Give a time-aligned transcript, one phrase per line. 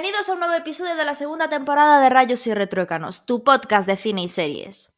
[0.00, 3.84] Bienvenidos a un nuevo episodio de la segunda temporada de Rayos y Retruécanos, tu podcast
[3.88, 4.96] de cine y series.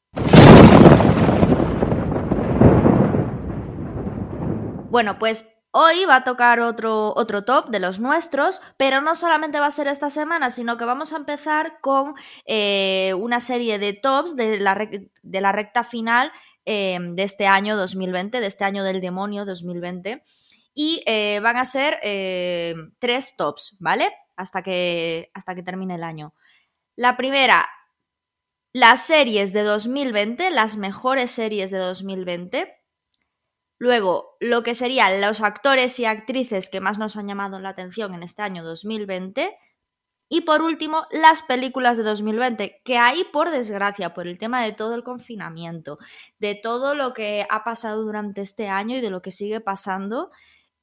[4.91, 9.59] Bueno, pues hoy va a tocar otro, otro top de los nuestros, pero no solamente
[9.59, 12.13] va a ser esta semana, sino que vamos a empezar con
[12.45, 14.87] eh, una serie de tops de la,
[15.23, 16.31] de la recta final
[16.67, 20.23] eh, de este año 2020, de este año del demonio 2020
[20.75, 24.13] y eh, van a ser eh, tres tops, ¿vale?
[24.41, 26.35] Hasta que, hasta que termine el año.
[26.97, 27.69] La primera,
[28.73, 32.75] las series de 2020, las mejores series de 2020.
[33.79, 38.15] Luego, lo que serían los actores y actrices que más nos han llamado la atención
[38.15, 39.57] en este año 2020.
[40.31, 44.73] Y por último, las películas de 2020, que ahí, por desgracia, por el tema de
[44.73, 45.99] todo el confinamiento,
[46.39, 50.31] de todo lo que ha pasado durante este año y de lo que sigue pasando,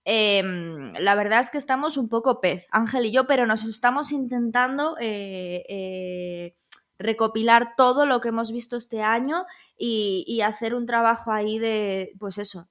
[0.10, 4.14] Em, la verdad es que estamos un poco pez, Ángel y yo, pero nos estamos
[4.14, 6.56] intentando eh, eh,
[6.98, 9.46] recopilar todo lo que hemos visto este año
[9.78, 12.70] y, hacer un trabajo ahí de, pues eso,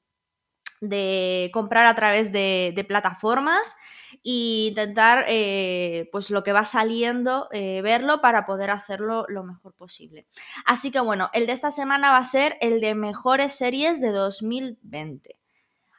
[0.80, 3.76] de comprar a través de, plataformas
[4.24, 10.26] e intentar, eh, pues lo que va saliendo, verlo para poder hacerlo lo mejor posible.
[10.64, 14.08] Así que bueno, el de esta semana va a ser el de mejores series de
[14.12, 15.36] 2020.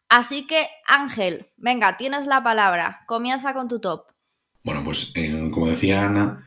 [0.10, 3.04] Así que, Ángel, venga, tienes la palabra.
[3.08, 4.06] Comienza con tu top.
[4.64, 5.14] Bueno, pues
[5.52, 6.46] como decía Ana,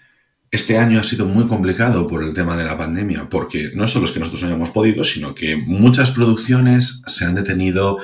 [0.50, 4.06] este año ha sido muy complicado por el tema de la pandemia, porque no solo
[4.06, 7.98] es que nosotros no hayamos podido, sino que muchas producciones se han detenido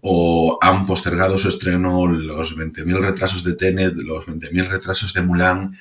[0.00, 5.78] o han postergado su estreno, los 20.000 retrasos de Tenet, los 20.000 retrasos de Mulan,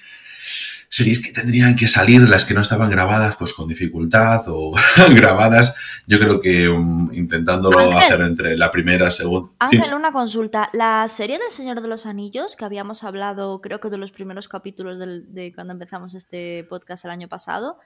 [0.89, 4.73] series que tendrían que salir, las que no estaban grabadas, pues con dificultad o
[5.09, 5.75] grabadas,
[6.05, 9.51] yo creo que um, intentándolo hacer entre la primera, segunda.
[9.59, 10.69] Ángel, una consulta.
[10.73, 14.47] La serie del Señor de los Anillos, que habíamos hablado, creo que de los primeros
[14.47, 17.77] capítulos de cuando empezamos este podcast el año pasado.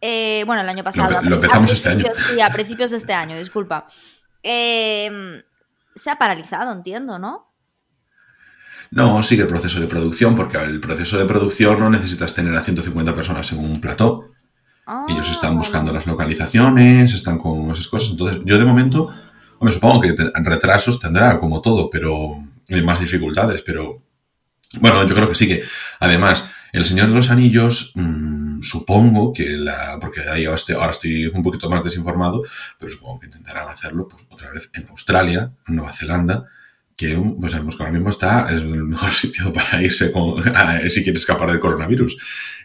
[0.00, 1.20] Eh, bueno, el año pasado.
[1.22, 2.04] Lo, empezamos este año.
[2.28, 3.88] Sí, a principios de este año, disculpa.
[4.42, 5.42] Eh,
[5.94, 7.50] se ha paralizado, entiendo, ¿no?
[8.90, 12.62] No, sigue el proceso de producción, porque el proceso de producción no necesitas tener a
[12.62, 14.30] 150 personas en un plató.
[15.08, 18.10] Ellos están ah, buscando las localizaciones, están con esas cosas.
[18.10, 19.10] Entonces, yo de momento,
[19.60, 20.14] me supongo que
[20.44, 22.36] retrasos tendrá como todo, pero
[22.70, 24.02] hay más dificultades, pero
[24.80, 25.64] bueno, yo creo que sí que,
[26.00, 30.90] además, El Señor de los Anillos, mm, supongo que la, porque ahí ahora estoy, ahora
[30.90, 32.42] estoy un poquito más desinformado,
[32.78, 36.46] pero supongo que intentarán hacerlo pues, otra vez en Australia, en Nueva Zelanda,
[36.96, 40.10] que pues sabemos que ahora mismo está, es el mejor sitio para irse
[40.88, 42.16] si quiere escapar del coronavirus.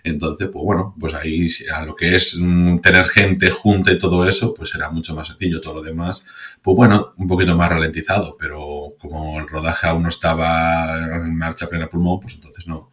[0.04, 4.28] Entonces, pues bueno, pues ahí a lo que es mm, tener gente junta y todo
[4.28, 5.62] eso, pues será mucho más sencillo.
[5.62, 6.26] Todo lo demás,
[6.62, 11.68] pues bueno, un poquito más ralentizado, pero como el rodaje aún no estaba en marcha
[11.68, 12.92] plena pulmón, pues entonces no,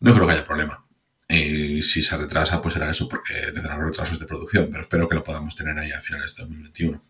[0.00, 0.84] no creo que haya problema.
[1.28, 5.14] Y si se retrasa, pues será eso, porque tendrán retrasos de producción, pero espero que
[5.14, 7.00] lo podamos tener ahí a finales de 2021.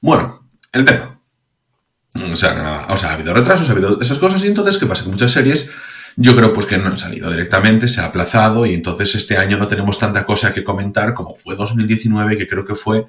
[0.00, 1.20] Bueno, el tema.
[2.32, 5.02] O sea, o sea, ha habido retrasos, ha habido esas cosas y entonces, ¿qué pasa?
[5.02, 5.70] Que muchas series
[6.16, 9.56] yo creo pues que no han salido directamente, se ha aplazado y entonces este año
[9.56, 13.06] no tenemos tanta cosa que comentar como fue 2019, que creo que fue,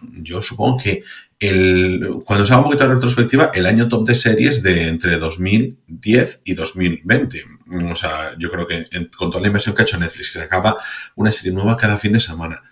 [0.00, 1.02] yo supongo que
[1.40, 5.18] el, cuando se haga un poquito de retrospectiva, el año top de series de entre
[5.18, 7.42] 2010 y 2020.
[7.90, 8.86] O sea, yo creo que
[9.16, 10.76] con toda la inversión que ha hecho Netflix, que se acaba
[11.16, 12.62] una serie nueva cada fin de semana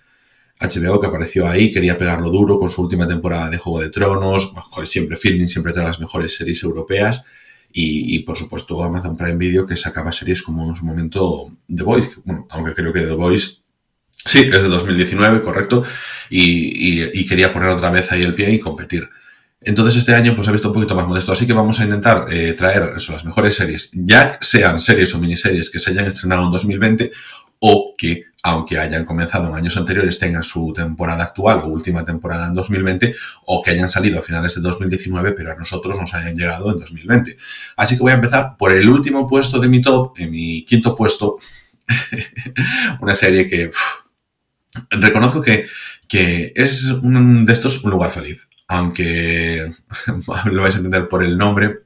[0.63, 4.53] HBO que apareció ahí, quería pegarlo duro con su última temporada de Juego de Tronos,
[4.85, 7.27] siempre filming, siempre trae las mejores series europeas.
[7.75, 12.17] Y, por supuesto Amazon Prime Video que sacaba series como en su momento The Voice,
[12.25, 13.63] bueno, aunque creo que The Voice
[14.25, 15.85] sí, es de 2019, correcto,
[16.31, 19.09] y, quería poner otra vez ahí el pie y competir.
[19.65, 22.27] Entonces este año pues ha visto un poquito más modesto, así que vamos a intentar
[22.31, 26.45] eh, traer eso, las mejores series, ya sean series o miniseries que se hayan estrenado
[26.45, 27.13] en 2020
[27.61, 32.49] o que aunque hayan comenzado en años anteriores, tengan su temporada actual o última temporada
[32.49, 33.15] en 2020
[33.47, 36.81] o que hayan salido a finales de 2019, pero a nosotros nos hayan llegado en
[36.81, 37.37] 2020.
[37.77, 40.97] Así que voy a empezar por el último puesto de mi top, en mi quinto
[40.97, 41.39] puesto,
[43.01, 43.71] una serie que
[44.91, 45.67] reconozco que,
[46.09, 49.71] que es un, de estos un lugar feliz, aunque
[50.47, 51.83] lo vais a entender por el nombre.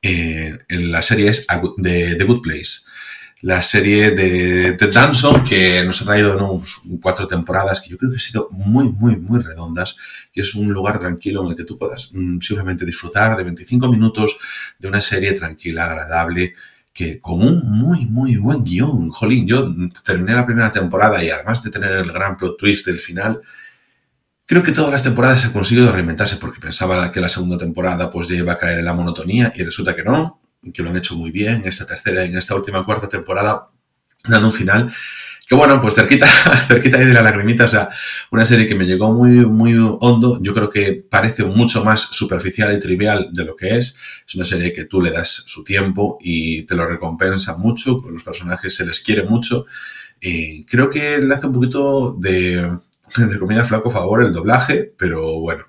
[0.00, 2.89] Eh, la serie es The Good Place
[3.42, 8.10] la serie de Ted Danson, que nos ha traído unos cuatro temporadas que yo creo
[8.10, 9.96] que han sido muy, muy, muy redondas,
[10.32, 13.88] que es un lugar tranquilo en el que tú puedas mm, simplemente disfrutar de 25
[13.90, 14.38] minutos
[14.78, 16.54] de una serie tranquila, agradable,
[16.92, 19.08] que con un muy, muy buen guion.
[19.10, 19.66] Jolín, yo
[20.04, 23.40] terminé la primera temporada y además de tener el gran plot twist del final,
[24.44, 28.10] creo que todas las temporadas se ha conseguido reinventarse porque pensaba que la segunda temporada
[28.10, 30.39] pues ya iba a caer en la monotonía y resulta que no
[30.72, 33.70] que lo han hecho muy bien en esta tercera, en esta última cuarta temporada,
[34.24, 34.92] dando un final
[35.50, 36.26] que bueno, pues cerquita,
[36.68, 37.90] cerquita ahí de la lagrimita, o sea,
[38.30, 42.72] una serie que me llegó muy, muy hondo, yo creo que parece mucho más superficial
[42.72, 43.98] y trivial de lo que es,
[44.28, 48.22] es una serie que tú le das su tiempo y te lo recompensa mucho, los
[48.22, 49.66] personajes se les quiere mucho,
[50.20, 52.70] y creo que le hace un poquito de,
[53.18, 55.64] entre comillas, flaco favor el doblaje, pero bueno,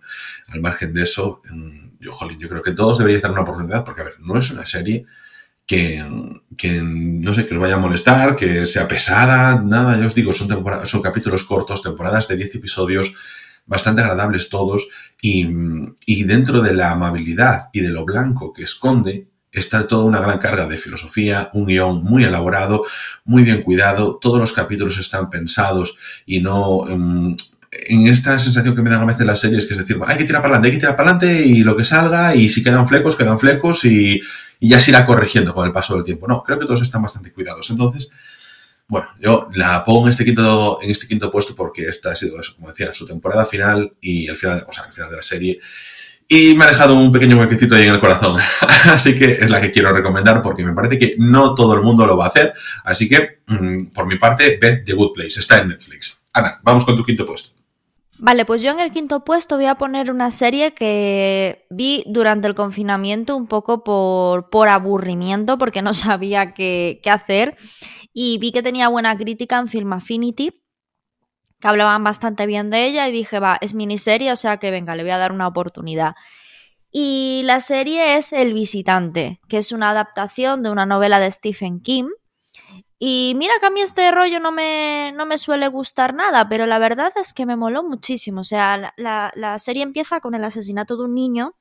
[0.50, 3.86] al margen de eso, mm, yo, jolín, yo creo que todos deberían dar una oportunidad,
[3.86, 5.06] porque a ver, no es una serie
[5.66, 10.34] que, no sé, que os vaya a molestar, que sea pesada, nada, ya os digo,
[10.34, 10.50] son,
[10.86, 13.14] son capítulos cortos, temporadas de 10 episodios,
[13.66, 14.90] bastante agradables todos,
[15.22, 15.48] y,
[16.06, 20.40] y, dentro de la amabilidad y de lo blanco que esconde, está toda una gran
[20.40, 22.84] carga de filosofía, un guion muy elaborado,
[23.24, 25.96] muy bien cuidado, todos los capítulos están pensados
[26.26, 26.86] y no...
[27.88, 30.24] En esta sensación que me dan a veces las series, que es decir, hay que
[30.24, 32.88] tirar para adelante, hay que tirar para adelante y lo que salga, y si quedan
[32.88, 34.22] flecos, quedan flecos, y,
[34.60, 36.28] y ya se irá corrigiendo con el paso del tiempo.
[36.28, 37.70] No, creo que todos están bastante cuidados.
[37.70, 38.12] Entonces,
[38.92, 42.38] bueno, yo la pongo en este quinto, en este quinto puesto porque esta ha sido
[42.40, 45.22] eso, como decía, su temporada final y el final, o sea, el final de la
[45.22, 45.60] serie.
[46.28, 48.40] Y me ha dejado un pequeño huequecito ahí en el corazón.
[48.86, 52.06] Así que es la que quiero recomendar porque me parece que no todo el mundo
[52.06, 52.54] lo va a hacer.
[52.84, 55.40] Así que, mm, por mi parte, ve The Good Place.
[55.40, 56.24] Está en Netflix.
[56.34, 57.51] Ana, vamos con tu quinto puesto.
[58.24, 62.48] Vale, pues yo en el quinto puesto voy a poner una serie que vi durante
[62.48, 67.58] el confinamiento un poco por, por aburrimiento, porque no sabía qué, qué hacer.
[68.14, 70.52] Y vi que tenía buena crítica en Film Affinity,
[71.60, 74.96] que hablaban bastante bien de ella, y dije, va, es miniserie, o sea que venga,
[74.96, 76.14] le voy a dar una oportunidad.
[76.92, 81.82] Y la serie es El Visitante, que es una adaptación de una novela de Stephen
[81.82, 82.10] King
[83.04, 86.68] y mira que a mí este rollo no me, no me suele gustar nada, pero
[86.68, 88.42] la verdad es que me moló muchísimo.
[88.42, 91.56] O sea, la, la, serie empieza con el asesinato de un niño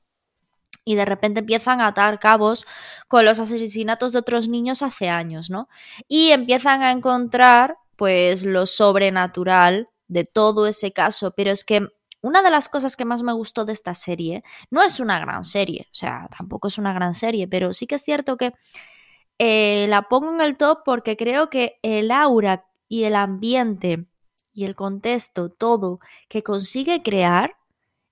[0.84, 2.66] y de repente empiezan a atar cabos
[3.08, 5.70] con los asesinatos de otros niños hace años, ¿no?
[6.08, 11.88] Y empiezan a encontrar pues lo sobrenatural de todo ese caso, pero es que
[12.20, 15.44] una de las cosas que más me gustó de esta serie no es una gran
[15.44, 18.52] serie, o sea, tampoco es una gran serie, pero sí que es cierto que
[19.42, 24.04] eh, la pongo en el top porque creo que el aura y el ambiente
[24.52, 25.98] y el contexto, todo
[26.28, 27.56] que consigue crear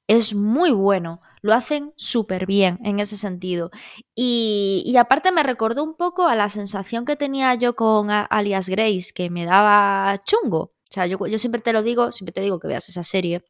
[0.07, 1.21] es muy bueno.
[1.43, 3.71] Lo hacen súper bien en ese sentido.
[4.15, 9.13] Y, aparte me recordó un poco a la sensación que tenía yo con Alias Grace,
[9.15, 10.59] que me daba chungo.
[10.59, 13.45] O sea, yo, yo siempre te lo digo, siempre te digo que veas esa serie,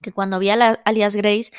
[0.00, 1.52] que cuando vi a Alias Grace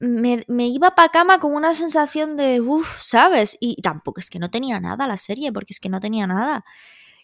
[0.00, 3.56] me, iba para cama con una sensación de, uff, ¿sabes?
[3.60, 6.64] Y tampoco es que no tenía nada la serie, porque es que no tenía nada.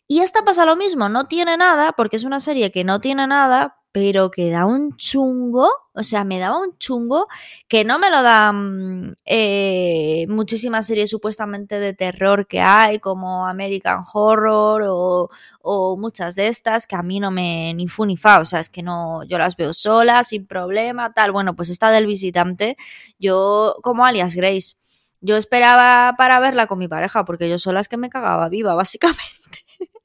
[0.06, 3.26] Y esta pasa lo mismo, no tiene nada, porque es una serie que no tiene
[3.26, 7.28] nada, pero que da un chungo, o sea, me daba un chungo
[7.68, 14.02] que no me lo dan eh, muchísimas series supuestamente de terror que hay, como American
[14.12, 18.44] Horror o, muchas de estas, que a mí no me ni fu ni fa, o
[18.44, 21.30] sea, es que no, yo las veo solas, sin problema, tal.
[21.30, 22.76] Bueno, pues esta del visitante,
[23.20, 24.74] yo como alias Grace.
[25.20, 28.74] Yo esperaba para verla con mi pareja, porque yo sola es que me cagaba viva,
[28.82, 29.60] básicamente.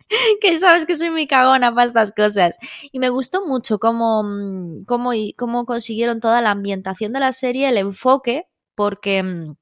[0.42, 2.58] que sabes que soy muy cagona para estas cosas.
[2.92, 7.70] Y me gustó mucho cómo, mm, cómo, cómo consiguieron toda la ambientación de la serie,
[7.70, 9.56] el enfoque, porque mm,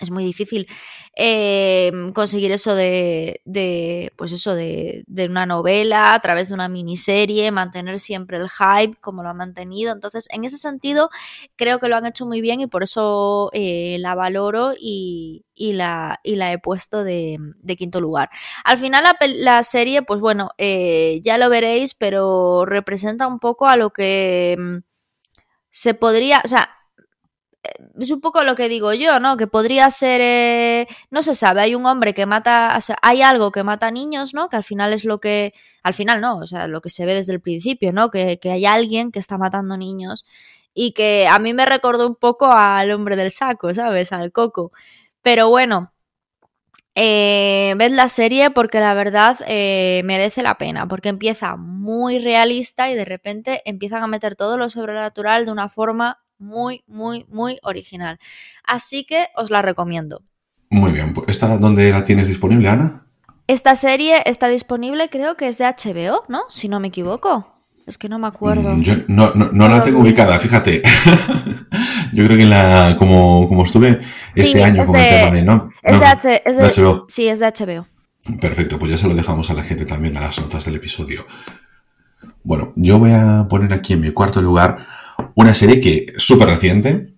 [0.00, 0.68] es muy difícil
[1.16, 6.68] eh, conseguir eso de, de pues eso de, de, una novela a través de una
[6.68, 9.92] miniserie, mantener siempre el hype como lo han mantenido.
[9.92, 11.10] Entonces, en ese sentido,
[11.56, 15.72] creo que lo han hecho muy bien y por eso eh, la valoro y, y,
[15.72, 17.38] la, y la he puesto de,
[17.76, 18.30] quinto lugar.
[18.64, 23.66] Al final, la, la serie, pues bueno, eh, ya lo veréis, pero representa un poco
[23.66, 24.76] a lo que mm,
[25.70, 26.77] se podría, o sea,
[27.98, 29.36] es un poco lo que digo yo, ¿no?
[29.36, 33.64] Que podría ser, eh, no se sabe, hay un hombre que mata, hay algo que
[33.64, 34.48] mata niños, ¿no?
[34.48, 37.14] Que al final es lo que, al final no, o sea, lo que se ve
[37.14, 38.10] desde el principio, ¿no?
[38.10, 40.26] Que, que hay alguien que está matando niños
[40.74, 44.12] y que a mí me recordó un poco al hombre del saco, ¿sabes?
[44.12, 44.72] Al coco.
[45.22, 45.92] Pero bueno,
[46.94, 52.90] eh, ved la serie porque la verdad eh, merece la pena, porque empieza muy realista
[52.90, 57.58] y de repente empiezan a meter todo lo sobrenatural de una forma muy, muy, muy
[57.62, 58.18] original.
[58.64, 60.22] Así que os la recomiendo.
[60.70, 63.06] Muy bien, pues, ¿esta dónde la tienes disponible, Ana?
[63.46, 66.42] Esta serie está disponible, creo que es de HBO, ¿no?
[66.50, 67.48] Si no me equivoco.
[67.86, 68.76] Es que no me acuerdo.
[68.76, 70.82] Mm, yo no, no, la tengo ubicada, fíjate.
[72.12, 74.00] yo creo que la, como, como estuve
[74.34, 75.70] este año con el tema de, ¿no?
[75.82, 77.06] Es, de, es de, HBO.
[77.08, 77.86] Sí, es de HBO.
[78.38, 81.26] Perfecto, pues ya se lo dejamos a la gente también a las notas del episodio.
[82.42, 84.78] Bueno, yo voy a poner aquí en mi cuarto lugar
[85.34, 87.08] una serie que súper reciente,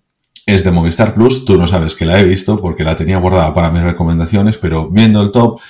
[0.47, 1.45] es de Movistar Plus.
[1.45, 4.89] Tú no sabes que la he visto porque la tenía guardada para mis recomendaciones, pero
[4.89, 5.61] viendo el top,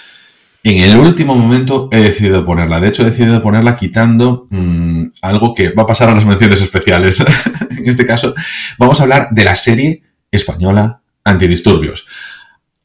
[0.62, 2.80] en el último momento he decidido ponerla.
[2.80, 6.60] De hecho, he decidido ponerla quitando mm, algo que va a pasar a las menciones
[6.60, 7.20] especiales.
[7.70, 8.34] en este caso,
[8.78, 12.06] vamos a hablar de la serie española Antidisturbios.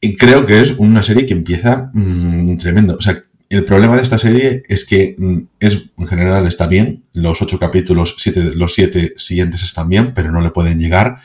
[0.00, 2.96] Y creo que es una serie que empieza mm, tremendo.
[2.98, 7.04] O sea, el problema de esta serie es que mm, es, en general está bien.
[7.12, 11.18] Los ocho capítulos, siete, los siete siguientes están bien, pero no le pueden llegar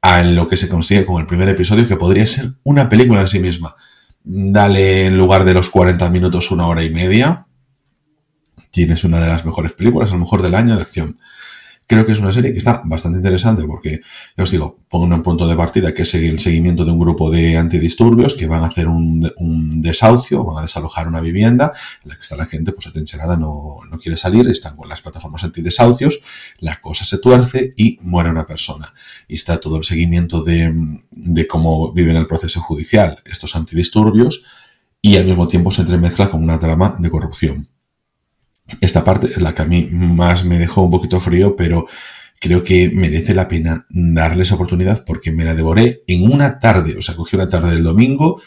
[0.00, 3.28] a lo que se consigue con el primer episodio, que podría ser una película en
[3.28, 3.76] sí misma.
[4.24, 7.46] Dale en lugar de los 40 minutos una hora y media.
[8.70, 11.18] Tienes una de las mejores películas, a lo mejor del año de acción.
[11.92, 14.00] Creo que es una serie que está bastante interesante porque,
[14.34, 17.30] ya os digo, pongo un punto de partida que es el seguimiento de un grupo
[17.30, 21.70] de antidisturbios que van a hacer un, desahucio, van a desalojar una vivienda
[22.02, 25.02] en la que está la gente pues atencionada, no, no quiere salir, están con las
[25.02, 26.22] plataformas antidesahucios,
[26.60, 28.94] la cosa se tuerce y muere una persona.
[29.28, 30.72] Y está todo el seguimiento de,
[31.10, 34.44] de cómo viven el proceso judicial estos antidisturbios
[35.02, 37.68] y al mismo tiempo se entremezcla con una trama de corrupción.
[38.80, 41.86] Esta parte es la que a mí más me dejó un poquito frío, pero
[42.40, 46.96] creo que merece la pena darles oportunidad porque me la devoré en una tarde.
[46.96, 48.40] O sea, cogí una tarde del domingo,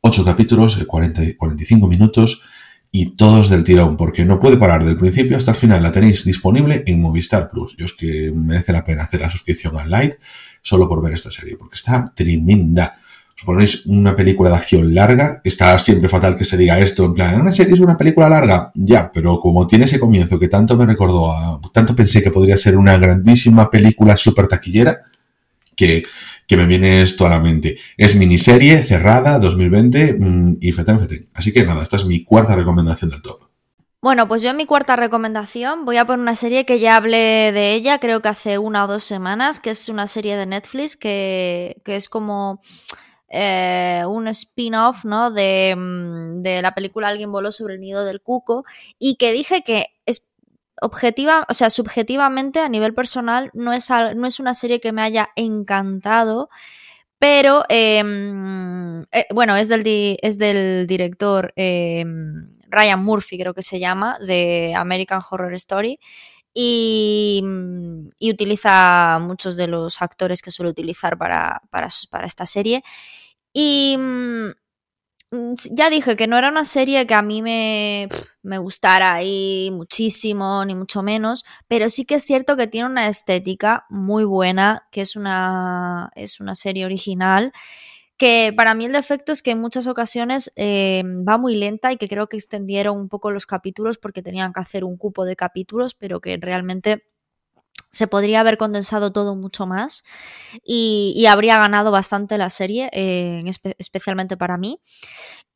[0.00, 2.42] ocho capítulos, 40, 45 minutos
[2.90, 5.82] y todos del tirón, porque no puede parar del principio hasta el final.
[5.82, 7.76] La tenéis disponible en Movistar Plus.
[7.76, 10.14] Yo es que merece la pena hacer la suscripción al Light
[10.62, 12.98] solo por ver esta serie, porque está tremenda
[13.38, 17.14] os ponéis una película de acción larga, está siempre fatal que se diga esto, en
[17.14, 18.72] plan, ¿una serie es una película larga?
[18.74, 22.56] Ya, pero como tiene ese comienzo que tanto me recordó a, tanto pensé que podría
[22.56, 25.02] ser una grandísima película súper taquillera,
[25.76, 26.02] que,
[26.48, 27.78] que, me viene esto a la mente.
[27.96, 31.28] Es miniserie, cerrada, 2020, mm, y fetén, fetén.
[31.32, 33.42] Así que nada, esta es mi cuarta recomendación del top.
[34.02, 37.52] Bueno, pues yo en mi cuarta recomendación voy a poner una serie que ya hablé
[37.52, 40.96] de ella, creo que hace una o dos semanas, que es una serie de Netflix
[40.96, 42.60] que, que es como
[43.28, 45.30] eh, un spin-off ¿no?
[45.30, 48.64] de, mm, de, la película Alguien voló sobre el nido del cuco
[48.98, 50.28] y que dije que es
[50.80, 55.02] objetiva, o sea, subjetivamente a nivel personal no es, no es una serie que me
[55.02, 56.48] haya encantado,
[57.18, 59.82] pero em, eh, bueno, es del,
[60.22, 65.98] es del director em, Ryan Murphy, creo que se llama, de American Horror Story.
[66.54, 71.88] Y, mm, y, utiliza muchos de los actores que suele utilizar para, para,
[72.26, 72.82] esta serie.
[73.52, 74.50] Y mm,
[75.30, 78.08] mm, ya dije que no era una serie que a mí me,
[78.42, 83.08] me gustara ahí muchísimo, ni mucho menos, pero sí que es cierto que tiene una
[83.08, 87.52] estética muy buena, que es una, es una serie original
[88.18, 91.96] que para mí el defecto es que en muchas ocasiones eh, va muy lenta y
[91.96, 95.36] que creo que extendieron un poco los capítulos porque tenían que hacer un cupo de
[95.36, 97.06] capítulos, pero que realmente
[97.90, 100.04] se podría haber condensado todo mucho más
[100.64, 103.44] y, habría ganado bastante la serie, eh,
[103.78, 104.80] especialmente para mí.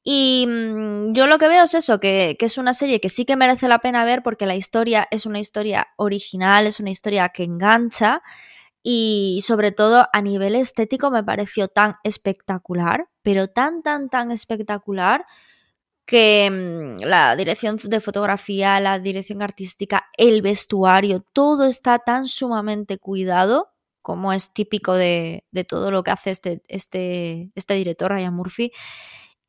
[0.04, 3.36] Y mm, yo lo que veo es eso, que, es una serie que sí que
[3.36, 7.44] merece la pena ver porque la historia es una historia original, es una historia que
[7.44, 8.22] engancha
[8.82, 15.24] y sobre todo a nivel estético me pareció tan espectacular, pero tan, tan, tan espectacular
[16.06, 22.98] que mm, la dirección de fotografía, la dirección artística, el vestuario, todo está tan sumamente
[22.98, 23.72] cuidado
[24.02, 28.72] como es típico de, todo lo que hace este, este, este director, Ryan Murphy.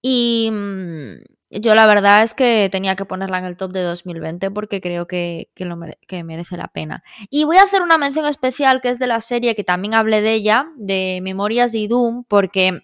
[0.01, 1.23] Y mm,
[1.61, 5.07] yo la verdad es que tenía que ponerla en el top de 2020 porque creo
[5.07, 7.03] que, que merece la pena.
[7.29, 10.21] Y voy a hacer una mención especial que es de la serie que también hablé
[10.21, 12.83] de ella, de Memorias de Idum, porque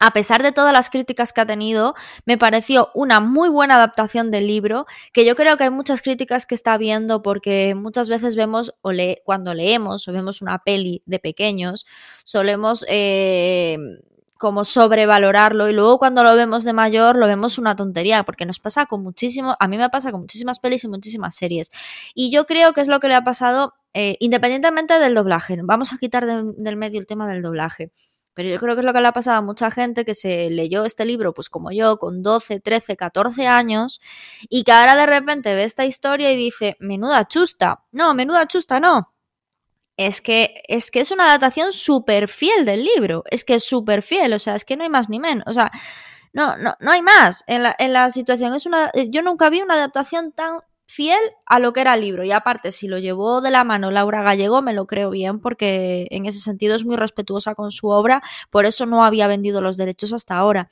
[0.00, 4.30] a pesar de todas las críticas que ha tenido, me pareció una muy buena adaptación
[4.30, 8.36] del libro, que yo creo que hay muchas críticas que está viendo porque muchas veces
[8.36, 11.86] vemos o le cuando leemos o vemos una peli de pequeños,
[12.22, 13.76] solemos eh,
[14.38, 18.60] como sobrevalorarlo y luego cuando lo vemos de mayor lo vemos una tontería porque nos
[18.60, 21.70] pasa con muchísimo, a mí me pasa con muchísimas pelis y muchísimas series
[22.14, 25.92] y yo creo que es lo que le ha pasado eh, independientemente del doblaje, vamos
[25.92, 27.90] a quitar del medio el tema del doblaje.
[28.34, 30.48] Pero yo creo que es lo que le ha pasado a mucha gente que se
[30.50, 34.00] leyó este libro, pues como yo, con 12, 13, 14 años,
[34.48, 37.82] y que ahora de repente ve esta historia y dice, menuda chusta.
[37.90, 39.12] No, menuda chusta no.
[39.98, 43.24] Es que, es que es una adaptación súper fiel del libro.
[43.30, 45.44] Es que es súper fiel, o sea, es que no hay más ni menos.
[45.46, 45.72] O sea,
[46.32, 48.54] no, no, no hay más en la, en la situación.
[48.54, 52.24] Es una, yo nunca vi una adaptación tan fiel a lo que era el libro.
[52.24, 56.06] Y aparte, si lo llevó de la mano Laura Gallego, me lo creo bien, porque
[56.10, 59.76] en ese sentido es muy respetuosa con su obra, por eso no había vendido los
[59.76, 60.68] derechos hasta ahora.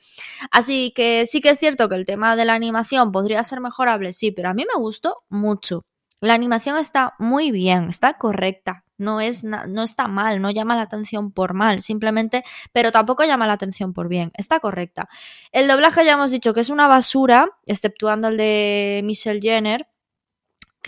[0.51, 4.11] Así que sí que es cierto que el tema de la animación podría ser mejorable,
[4.13, 5.83] sí, pero a mí me gustó mucho.
[6.19, 10.83] La animación está muy bien, está correcta, No, es no está mal, no llama la
[10.83, 15.07] atención por mal, simplemente, pero tampoco llama la atención por bien, está correcta.
[15.51, 19.87] El doblaje ya hemos dicho que es una basura, exceptuando el de Michelle Jenner,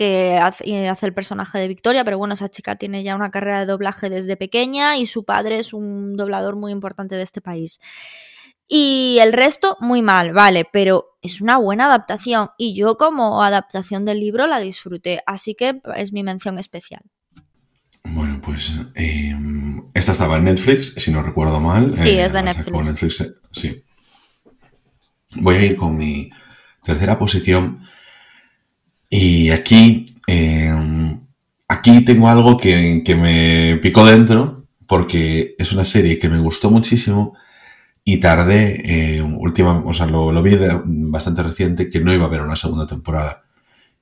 [0.00, 0.64] que hace,
[1.02, 4.34] el personaje de Victoria, pero bueno, esa chica tiene ya una carrera de doblaje desde
[4.36, 7.80] pequeña y su padre es un doblador muy importante de este país.
[8.66, 14.06] Y el resto, muy mal, vale, pero es una buena adaptación y yo como adaptación
[14.06, 17.02] del libro la disfruté, así que es mi mención especial.
[18.04, 19.36] Bueno, pues eh,
[19.94, 21.96] esta estaba en Netflix, si no recuerdo mal.
[21.96, 23.20] Sí, es de Netflix.
[23.20, 23.84] Eh, sí.
[25.36, 26.30] Voy a ir con mi
[26.82, 27.80] tercera posición
[29.08, 31.20] y aquí, em,
[31.68, 37.36] aquí tengo algo que, me picó dentro porque es una serie que me gustó muchísimo
[38.04, 42.40] y tardé, eh, última, o sea, lo, vi bastante reciente que no iba a haber
[42.40, 43.42] una segunda temporada.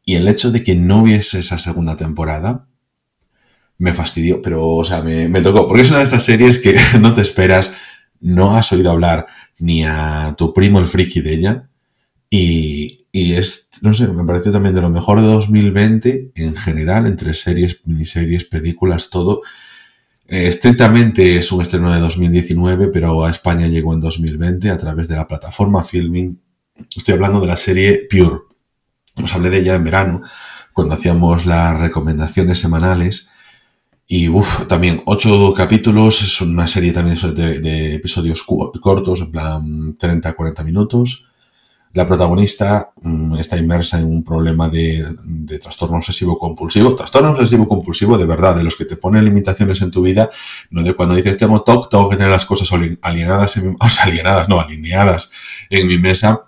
[0.04, 2.68] Y el hecho de que no hubiese esa segunda temporada
[3.78, 5.66] me fastidió, pero, o sea, me, me tocó.
[5.66, 7.72] Porque es una de estas series que no te esperas,
[8.20, 9.26] no has oído hablar
[9.60, 11.68] ni a tu primo el friki de ella.
[12.30, 17.06] Y, y es, no sé, me pareció también de lo mejor de 2020 en general,
[17.06, 19.42] entre series, miniseries, películas, todo.
[20.26, 25.08] Eh, estrictamente es un estreno de 2019, pero a España llegó en 2020 a través
[25.08, 26.42] de la plataforma Filming.
[26.96, 28.42] Estoy hablando de la serie Pure.
[29.22, 30.22] Os hablé de ella en verano,
[30.74, 33.28] cuando hacíamos las recomendaciones semanales.
[34.10, 39.98] Y uff, también ocho capítulos, es una serie también de, de episodios cortos, en plan
[39.98, 41.28] 30-40 minutos.
[41.92, 45.04] La protagonista mm, está inmersa en un problema de,
[45.60, 46.94] trastorno obsesivo compulsivo.
[46.94, 50.30] Trastorno obsesivo compulsivo de verdad, de los que te ponen limitaciones en tu vida,
[50.70, 52.70] no de cuando dices tengo TOC, tengo que tener las cosas
[53.02, 55.30] alienadas, o sea, alienadas, no, alineadas
[55.68, 56.47] en mi mesa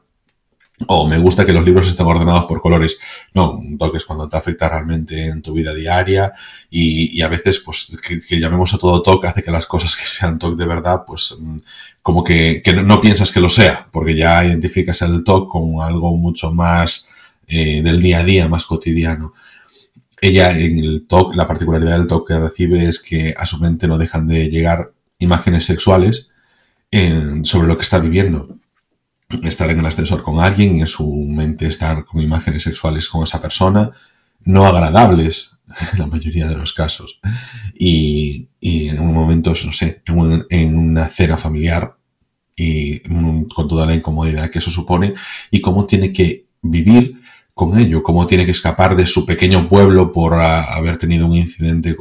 [0.87, 2.99] o me gusta que los libros estén ordenados por colores.
[3.35, 6.33] No, un toque es cuando te afecta realmente en tu vida diaria
[6.71, 10.38] y, a veces, pues, que, llamemos a todo toque hace que las cosas que sean
[10.38, 11.59] toque de verdad, pues, mm,
[12.03, 16.53] como que, no, piensas que lo sea, porque ya identificas el toque como algo mucho
[16.53, 17.07] más
[17.47, 19.35] eh, del día a día, más cotidiano.
[20.21, 23.88] Ella en el TOC, la particularidad del TOC que recibe es que a su mente
[23.88, 26.29] no dejan de llegar imágenes sexuales
[27.43, 28.60] sobre lo que está viviendo
[29.43, 33.23] estar en el ascensor con alguien y en su mente estar con imágenes sexuales con
[33.23, 33.90] esa persona,
[34.45, 35.53] no agradables
[35.93, 37.21] en la mayoría de los casos.
[37.75, 40.03] Y, en un momento, no sé,
[40.51, 41.97] en, una cena familiar
[42.55, 45.14] y con toda la incomodidad que eso supone
[45.51, 47.21] y cómo tiene que vivir
[47.61, 51.94] con ello, cómo tiene que escapar de su pequeño pueblo por haber tenido un incidente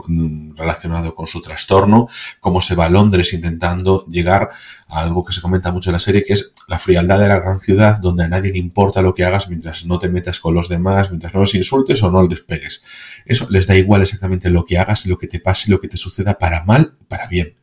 [0.55, 2.07] relacionado con su trastorno,
[2.39, 4.51] cómo se va a Londres intentando llegar
[4.87, 7.41] a algo que se comenta mucho en la serie, que es la frialdad de la
[7.41, 10.53] gran ciudad, donde a nadie le importa lo que hagas mientras no te metas con
[10.53, 12.81] los demás, mientras no los insultes o no los despegues.
[13.25, 15.97] Eso les da igual exactamente lo que hagas, lo que te pase, lo que te
[15.97, 17.58] suceda, para mal, para bien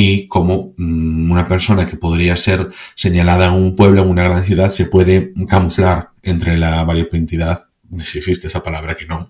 [0.00, 4.44] y cómo mm, una persona que podría ser señalada en un pueblo, en una gran
[4.44, 9.28] ciudad, se puede camuflar entre la variopintidad, si existe esa palabra que no,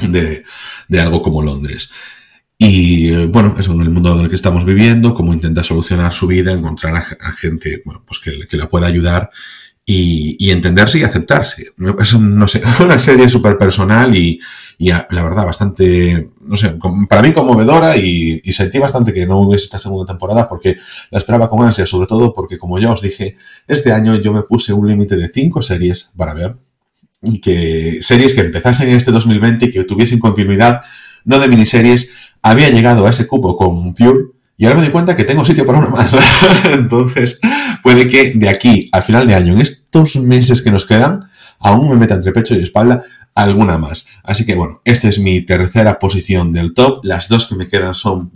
[0.00, 0.42] de,
[0.88, 1.90] de algo como Londres.
[2.56, 6.14] Y eh, bueno, eso en el mundo en el que estamos viviendo, cómo intenta solucionar
[6.14, 9.30] su vida, encontrar a, gente bueno, pues que, que, la pueda ayudar
[9.86, 11.72] y, y, entenderse y aceptarse.
[12.00, 14.40] Es, no sé, una serie súper personal y,
[14.78, 16.76] y, la verdad bastante, no sé,
[17.08, 20.76] para mí conmovedora y, y, sentí bastante que no hubiese esta segunda temporada porque
[21.10, 24.42] la esperaba con ansia, sobre todo porque como ya os dije, este año yo me
[24.42, 26.56] puse un límite de cinco series para ver
[27.42, 30.82] que series que empezasen en este 2020 y que tuviesen continuidad,
[31.24, 32.10] no de miniseries,
[32.42, 35.66] había llegado a ese cupo con Pure y ahora me doy cuenta que tengo sitio
[35.66, 36.16] para una más.
[36.64, 37.40] Entonces,
[37.82, 41.90] puede que de aquí al final de año, en estos meses que nos quedan, aún
[41.90, 44.06] me meta entre pecho y espalda alguna más.
[44.22, 47.04] Así que bueno, esta es mi tercera posición del top.
[47.04, 48.30] Las dos que me quedan son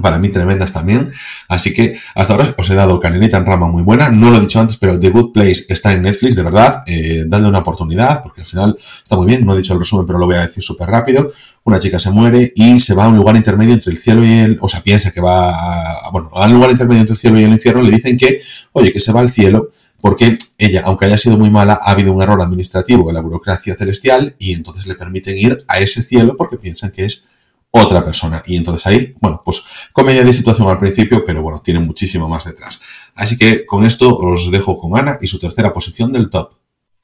[0.00, 1.12] para mí tremendas también.
[1.48, 4.08] Así que hasta ahora os he dado canelita en rama muy buena.
[4.08, 6.82] No lo he dicho antes, pero The Good Place está en Netflix, de verdad.
[6.86, 9.44] Eh, dadle una oportunidad, porque al final está muy bien.
[9.44, 11.30] No he dicho el resumen, pero lo voy a decir súper rápido.
[11.64, 14.38] Una chica se muere y se va a un lugar intermedio entre el cielo y
[14.38, 14.58] el...
[14.60, 16.10] O sea, piensa que va a...
[16.10, 17.82] Bueno, a un lugar intermedio entre el cielo y el infierno.
[17.82, 18.40] Le dicen que,
[18.72, 19.70] oye, que se va al cielo
[20.02, 23.76] porque ella, aunque haya sido muy mala, ha habido un error administrativo en la burocracia
[23.76, 27.24] celestial y entonces le permiten ir a ese cielo porque piensan que es
[27.72, 28.42] otra persona.
[28.46, 32.44] Y entonces ahí, bueno, pues comedia de situación al principio, pero bueno, tiene muchísimo más
[32.44, 32.80] detrás.
[33.14, 36.54] Así que con esto os dejo con Ana y su tercera posición del top.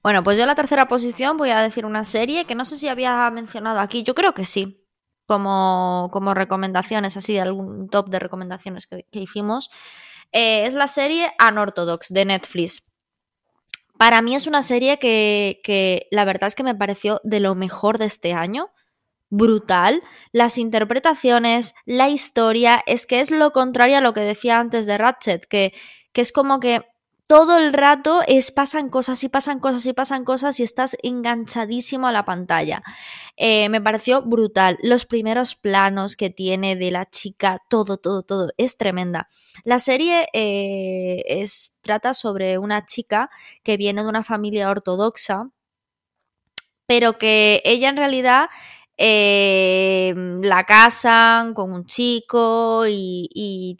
[0.02, 2.86] Bueno, pues yo la tercera posición voy a decir una serie que no sé si
[2.88, 4.84] había mencionado aquí, yo creo que sí,
[5.26, 9.70] como, como recomendaciones, así, algún top de recomendaciones que, hicimos.
[10.32, 12.92] Eh, es la serie Unorthodox de Netflix.
[13.98, 17.54] Para mí es una serie que, que la verdad es que me pareció de lo
[17.54, 18.70] mejor de este año
[19.30, 20.02] brutal.
[20.32, 24.98] Las interpretaciones, la historia, es que es lo contrario a lo que decía antes de
[24.98, 25.72] Ratchet, que,
[26.12, 26.82] que es como que
[27.28, 32.06] todo el rato es pasan cosas y pasan cosas y pasan cosas y estás enganchadísimo
[32.06, 32.82] a la pantalla.
[33.36, 34.78] Eh, me pareció brutal.
[34.82, 39.28] Los primeros planos que tiene de la chica, todo, todo, todo, es tremenda.
[39.62, 43.28] La serie eh, es, trata sobre una chica
[43.62, 45.50] que viene de una familia ortodoxa,
[46.86, 48.48] pero que ella en realidad
[49.00, 53.76] eh, la casan con un chico y,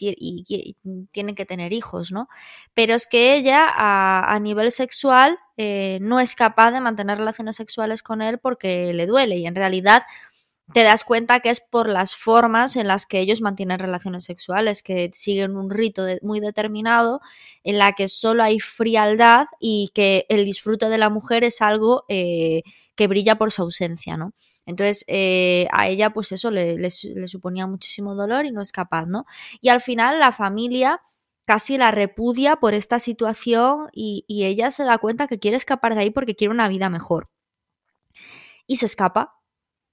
[1.11, 2.28] tienen que tener hijos, ¿no?
[2.72, 8.04] Pero es que ella a, nivel sexual eh, no es capaz de mantener relaciones sexuales
[8.04, 10.04] con él porque le duele y en realidad
[10.72, 14.83] te das cuenta que es por las formas en las que ellos mantienen relaciones sexuales,
[14.83, 17.20] que siguen un rito muy determinado
[17.64, 22.04] en la que solo hay frialdad y que el disfrute de la mujer es algo
[22.09, 22.62] eh,
[22.94, 24.35] que brilla por su ausencia, ¿no?
[24.68, 29.24] Entonces, eh, a ella, pues eso le, suponía muchísimo dolor y no es capaz, ¿no?
[29.62, 31.00] Y al final la familia
[31.46, 36.02] casi la repudia por esta situación y, ella se da cuenta que quiere escapar de
[36.02, 37.31] ahí porque quiere una vida mejor.
[38.66, 39.37] Y se escapa.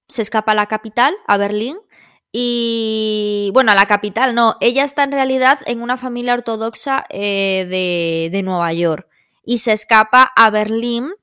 [0.09, 1.77] Se escapa a la capital, a Berlín,
[2.33, 7.65] y bueno, a la capital no, ella está en realidad en una familia ortodoxa eh,
[7.69, 9.07] de, de, Nueva York
[9.45, 11.13] y se escapa a Berlín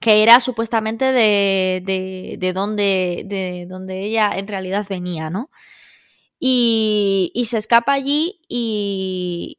[0.00, 5.50] que era supuestamente de, de, de, donde, de donde ella en realidad venía, ¿no?
[6.40, 9.58] Y, y se escapa allí y,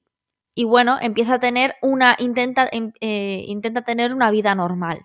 [0.55, 5.01] y, bueno, empieza a tener una, intenta, em, eh, intenta tener una vida normal.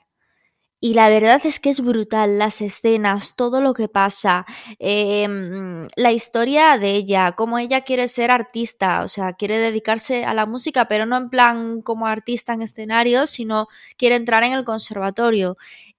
[0.78, 4.44] Y la verdad es que es brutal las escenas, todo lo que pasa,
[4.78, 10.34] em, la historia de ella, cómo ella quiere ser artista, o sea, quiere dedicarse a
[10.34, 14.64] la música, pero no en plan como artista en escenario, sino quiere entrar en el
[14.64, 15.56] conservatorio.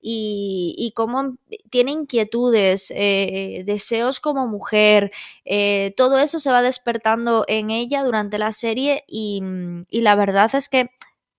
[0.10, 1.36] Y, cómo
[1.70, 5.12] tiene inquietudes, eh, deseos como mujer,
[5.44, 9.42] eh, todo eso se va despertando en ella durante la serie y,
[9.90, 10.92] y la verdad es que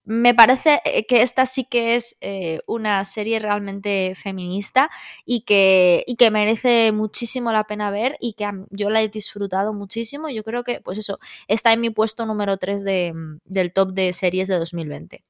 [0.09, 4.89] me parece eh, que esta sí que es eh, una serie realmente feminista
[5.27, 9.75] y que, y que merece muchísimo la pena ver y que yo la he disfrutado
[9.75, 10.31] muchísimo.
[10.31, 13.13] Yo creo que, pues eso, está en mi puesto número 3 de,
[13.45, 15.25] del top de series de 2020.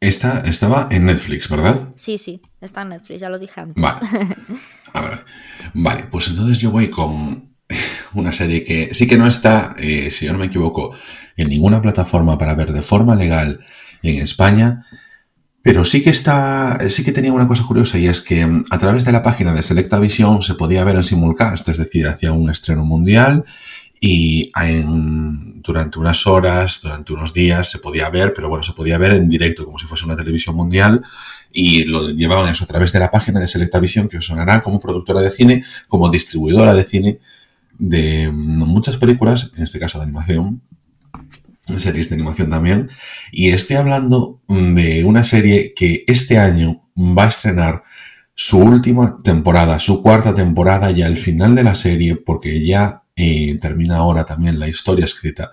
[0.00, 1.88] Esta estaba en Netflix, ¿verdad?
[1.96, 3.82] Sí, sí, está en Netflix, ya lo dije antes.
[3.82, 4.06] Vale.
[4.92, 5.24] A ver.
[5.72, 7.56] Vale, pues entonces yo voy con
[8.12, 10.94] una serie que sí que no está, eh, si yo no me equivoco,
[11.38, 13.64] en ninguna plataforma para ver de forma legal
[14.02, 14.86] en España.
[15.62, 18.78] Pero sí que está, sí que tenía una cosa curiosa y es que mm, a
[18.78, 22.32] través de la página de Selecta Visión se podía ver en simulcast, es decir, hacía
[22.32, 23.44] un estreno mundial
[24.00, 24.52] y
[25.56, 29.28] durante unas horas, durante unos días se podía ver, pero bueno, se podía ver en
[29.28, 31.02] directo como si fuese una televisión mundial
[31.52, 34.60] y lo llevaban eso a través de la página de Selecta Visión que os sonará
[34.60, 37.18] como productora de cine, como distribuidora de cine
[37.78, 40.62] de mm, muchas películas, en este caso de animación,
[41.76, 42.90] series de animación también.
[43.32, 47.82] Y estoy hablando de una serie que este año va a estrenar
[48.34, 53.58] su última temporada, su cuarta temporada y al final de la serie, porque ya eh,
[53.60, 55.50] termina ahora también la historia escrita,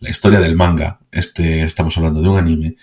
[0.00, 1.00] la historia del manga.
[1.10, 2.76] Este, estamos hablando de un anime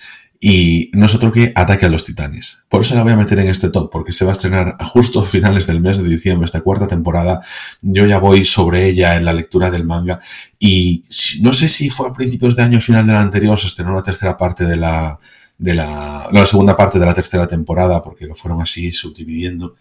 [0.46, 2.66] y no es otro que Ataque a los Titanes.
[2.68, 4.84] Por eso la voy a meter en este top, porque se va a estrenar a
[4.84, 7.40] justo a finales del mes de diciembre, esta cuarta temporada.
[7.82, 10.20] Yo ya voy sobre ella en la lectura del manga.
[10.60, 11.06] Y
[11.40, 14.36] no sé si fue a principios de año, final del anterior, se estrenó la tercera
[14.36, 15.18] parte de la,
[15.58, 19.76] de la, no, la segunda parte de la tercera temporada, porque lo fueron así subdividiendo.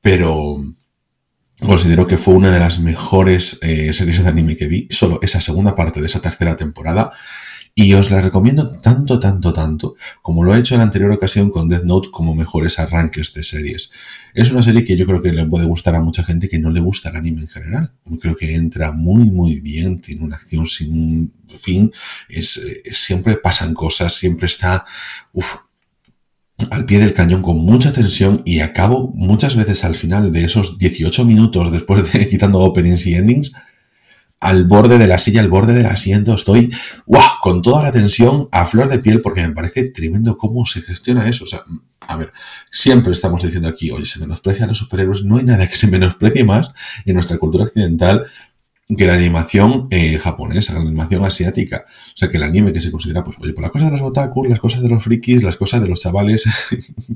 [0.00, 0.56] Pero
[1.60, 4.88] considero que fue una de las mejores eh, series de anime que vi.
[4.90, 7.12] Solo esa segunda parte de esa tercera temporada
[7.76, 11.50] y os la recomiendo tanto, tanto, tanto, como lo he hecho en la anterior ocasión
[11.50, 13.90] con Death Note como mejores arranques de series.
[14.32, 16.70] Es una serie que yo creo que le puede gustar a mucha gente que no
[16.70, 17.92] le gusta el anime en general.
[18.20, 21.90] Creo que entra muy, muy bien, tiene una acción sin fin,
[22.28, 24.84] es, siempre pasan cosas, siempre está
[26.70, 30.78] al pie del cañón con mucha tensión y acabo muchas veces al final de esos
[30.78, 33.52] 18 minutos después de quitando openings y endings
[34.44, 36.34] al borde de la silla, al borde del asiento.
[36.34, 36.70] Estoy
[37.40, 41.26] con toda la tensión a flor de piel porque me parece tremendo cómo se gestiona
[41.30, 41.44] eso.
[41.44, 41.62] O sea,
[42.00, 42.30] a ver,
[42.70, 45.24] siempre estamos diciendo aquí, oye, se menosprecia a los superhéroes.
[45.24, 46.68] No hay nada que se menosprecie más
[47.06, 48.26] en nuestra cultura occidental
[48.86, 51.86] que la animación eh, japonesa, la animación asiática.
[51.88, 54.02] O sea, que el anime que se considera, pues, oye, por la cosa de los
[54.02, 56.44] otakus, las cosas de los frikis, las cosas de los chavales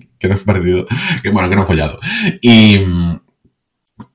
[0.18, 0.86] que no han perdido,
[1.22, 2.00] que bueno, que no han fallado.
[2.40, 2.78] Y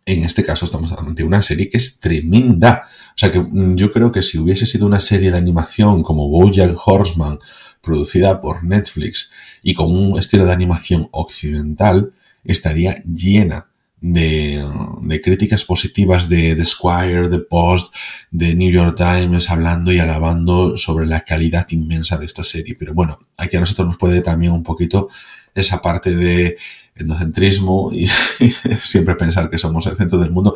[0.05, 2.87] en este caso estamos ante una serie que es tremenda.
[3.15, 6.27] O sea que mm, yo creo que si hubiese sido una serie de animación como
[6.27, 7.39] Bojack Horseman,
[7.81, 9.29] producida por Netflix
[9.61, 13.67] y con un estilo de animación occidental, estaría llena
[14.03, 17.93] de, críticas positivas de The Squire, The Post,
[18.31, 22.75] de New York Times, hablando y alabando sobre la calidad inmensa de esta serie.
[22.77, 25.09] Pero bueno, aquí a nosotros nos puede también un poquito
[25.55, 26.57] esa parte de
[26.95, 28.09] endocentrismo y,
[28.79, 30.55] siempre pensar que somos el centro del mundo.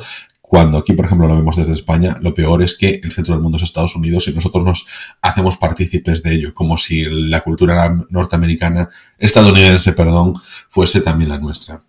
[0.50, 3.44] Cuando aquí, por ejemplo, lo vemos desde España, lo peor es que el centro del
[3.44, 4.88] mundo es Estados Unidos y nosotros nos
[5.22, 10.36] hacemos partícipes de ello, como si la cultura norteamericana, estadounidense, perdón,
[10.70, 11.82] fuese también la nuestra.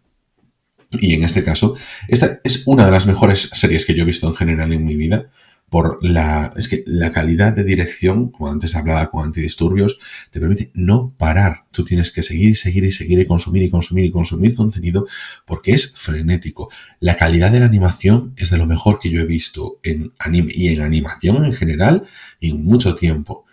[0.90, 1.76] Y en este caso,
[2.08, 4.96] esta es una de las mejores series que yo he visto en general en mi
[4.96, 5.28] vida
[5.70, 9.98] por la, es que la calidad de dirección, como antes hablaba con antidisturbios,
[10.30, 11.64] te permite no parar.
[11.72, 15.06] Tú tienes que seguir y seguir y seguir y consumir y consumir y consumir contenido
[15.44, 16.70] porque es frenético.
[17.00, 20.52] La calidad de la animación es de lo mejor que yo he visto en anime
[20.54, 22.04] y en animación en general
[22.40, 23.44] en mucho tiempo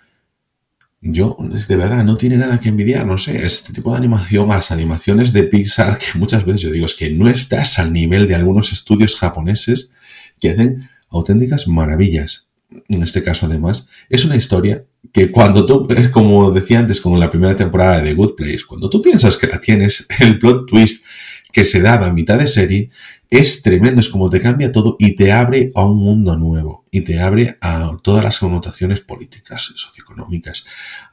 [1.07, 4.71] yo, de verdad, no tiene nada que envidiar, no sé, este tipo de animación, las
[4.71, 8.33] animaciones de Pixar, que muchas veces yo digo, es que no estás al nivel de
[8.33, 9.91] algunos estudios japoneses
[10.39, 12.47] que hacen auténticas maravillas.
[12.87, 17.21] En este caso, además, es una historia que cuando tú, como decía antes, como en
[17.21, 21.03] la primera temporada de Good Place, cuando tú piensas que la tienes, el plot twist
[21.51, 22.89] que se da a mitad de serie
[23.29, 27.01] es tremendo, es como te cambia todo y te abre a un mundo nuevo y
[27.01, 30.65] te abre a todas las connotaciones políticas, socioeconómicas.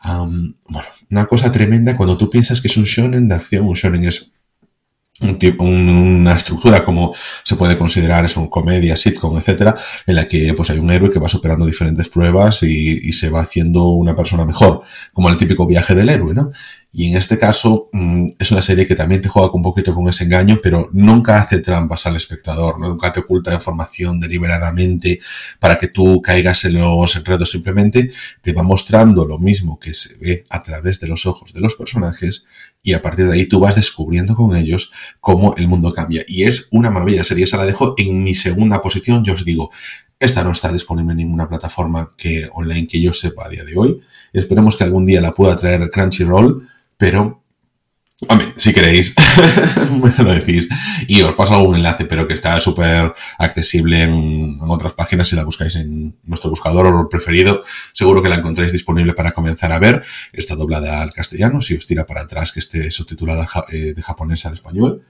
[0.05, 4.05] bueno, una cosa tremenda cuando tú piensas que es un shonen de acción, un shonen
[4.05, 4.33] es
[5.59, 9.75] una estructura como se puede considerar es un comedia, sitcom, etcétera,
[10.07, 13.31] en la que pues hay un héroe que va superando diferentes pruebas y, y, se
[13.31, 14.83] va haciendo una persona mejor,
[15.13, 16.51] como el típico viaje del héroe, ¿no?
[16.95, 20.09] Y en este caso mm, es una serie que también te juega un poquito con
[20.09, 25.19] ese engaño, pero nunca hace trampas al espectador, nunca te oculta información deliberadamente
[25.59, 27.51] para que tú caigas en los enredos.
[27.51, 31.61] Simplemente te va mostrando lo mismo que se ve a través de los ojos de
[31.61, 32.45] los personajes
[32.83, 36.25] y a partir de ahí tú vas descubriendo con ellos cómo el mundo cambia.
[36.29, 37.45] Y es una maravilla serie.
[37.45, 39.25] Esa la dejo en mi segunda posición.
[39.25, 39.71] Yo os digo,
[40.19, 43.77] esta no está disponible en ninguna plataforma que online que yo sepa a día de
[43.79, 44.01] hoy.
[44.35, 46.69] Esperemos que algún día la pueda traer Crunchyroll
[47.03, 47.43] pero,
[48.29, 49.13] hombre, si queréis,
[49.91, 50.69] me lo decís
[51.09, 55.43] y os paso algún enlace, pero que está súper accesible en, otras páginas si la
[55.43, 57.65] buscáis en nuestro buscador preferido.
[57.93, 60.05] Seguro que la encontráis disponible para comenzar a ver.
[60.33, 64.47] Está doblada al castellano, si os tira para atrás que esté subtitulada eh, de japonés
[64.47, 65.03] al español.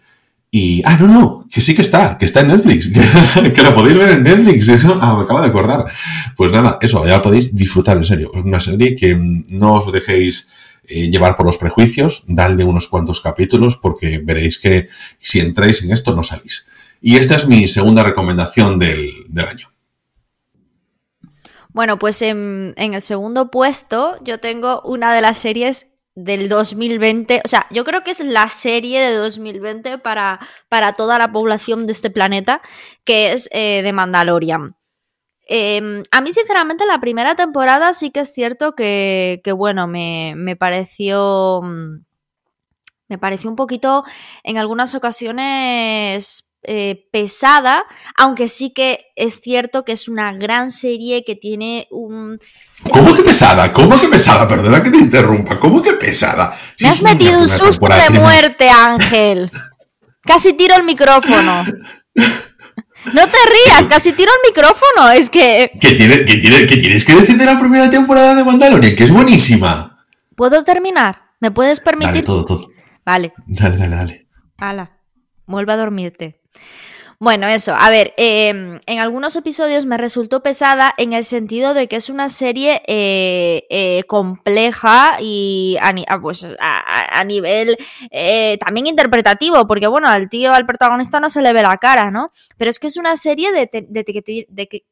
[0.51, 2.91] Y, ah, no, no, que sí que está, que está en Netflix,
[3.55, 5.85] que, la podéis ver en Netflix, ah, me acabo de acordar.
[6.39, 8.31] Pues nada, eso, ya podéis disfrutar, en serio.
[8.35, 10.49] Es una serie que no os dejéis
[10.89, 14.89] eh, llevar por los prejuicios, dadle unos cuantos capítulos porque veréis que
[15.21, 16.67] si entráis en esto no salís.
[17.01, 19.69] Y esta es mi segunda recomendación del, año.
[21.69, 27.49] Bueno, pues en, el segundo puesto yo tengo una de las series del 2020, o
[27.49, 31.93] sea, yo creo que es la serie de 2020 para, para toda la población de
[31.93, 32.61] este planeta,
[33.05, 34.77] que es eh, The Mandalorian.
[35.47, 41.61] Em, a mí, sinceramente, la primera temporada sí que es cierto que, bueno, me, pareció.
[41.63, 42.05] Mm,
[43.09, 44.05] me pareció un poquito,
[44.43, 47.85] en algunas ocasiones, eh, pesada,
[48.17, 52.39] aunque sí que es cierto que es una gran serie que tiene un...
[52.91, 53.73] ¿Cómo que pesada?
[53.73, 54.47] ¿Cómo que pesada?
[54.47, 55.59] Perdona que te interrumpa.
[55.59, 56.57] ¿Cómo que pesada?
[56.81, 59.51] me has metido un susto de muerte, Ángel.
[60.23, 61.65] Casi tiro el micrófono.
[63.07, 65.73] No te rías, casi tiro el micrófono, es que...
[65.81, 68.95] ¿Qué, tiene, tienes que decir de la primera temporada de Mandalorian?
[68.95, 70.07] Que es buenísima.
[70.37, 71.23] ¿Puedo terminar?
[71.41, 72.13] ¿Me puedes permitir?
[72.13, 72.69] Dale, todo, todo.
[73.05, 73.33] Vale.
[73.47, 74.29] Dale, dale, dale.
[74.59, 74.99] Hala,
[75.47, 76.42] vuelve a dormirte.
[77.23, 81.87] Bueno, eso, a ver, em, en algunos episodios me resultó pesada en el sentido de
[81.87, 87.77] que es una serie eh, eh, compleja y a, ah, pues, a, nivel
[88.11, 92.11] eh, también interpretativo, porque bueno, al tío, al protagonista no se le ve la cara,
[92.11, 92.33] ¿no?
[92.57, 93.69] Pero es que es una serie de,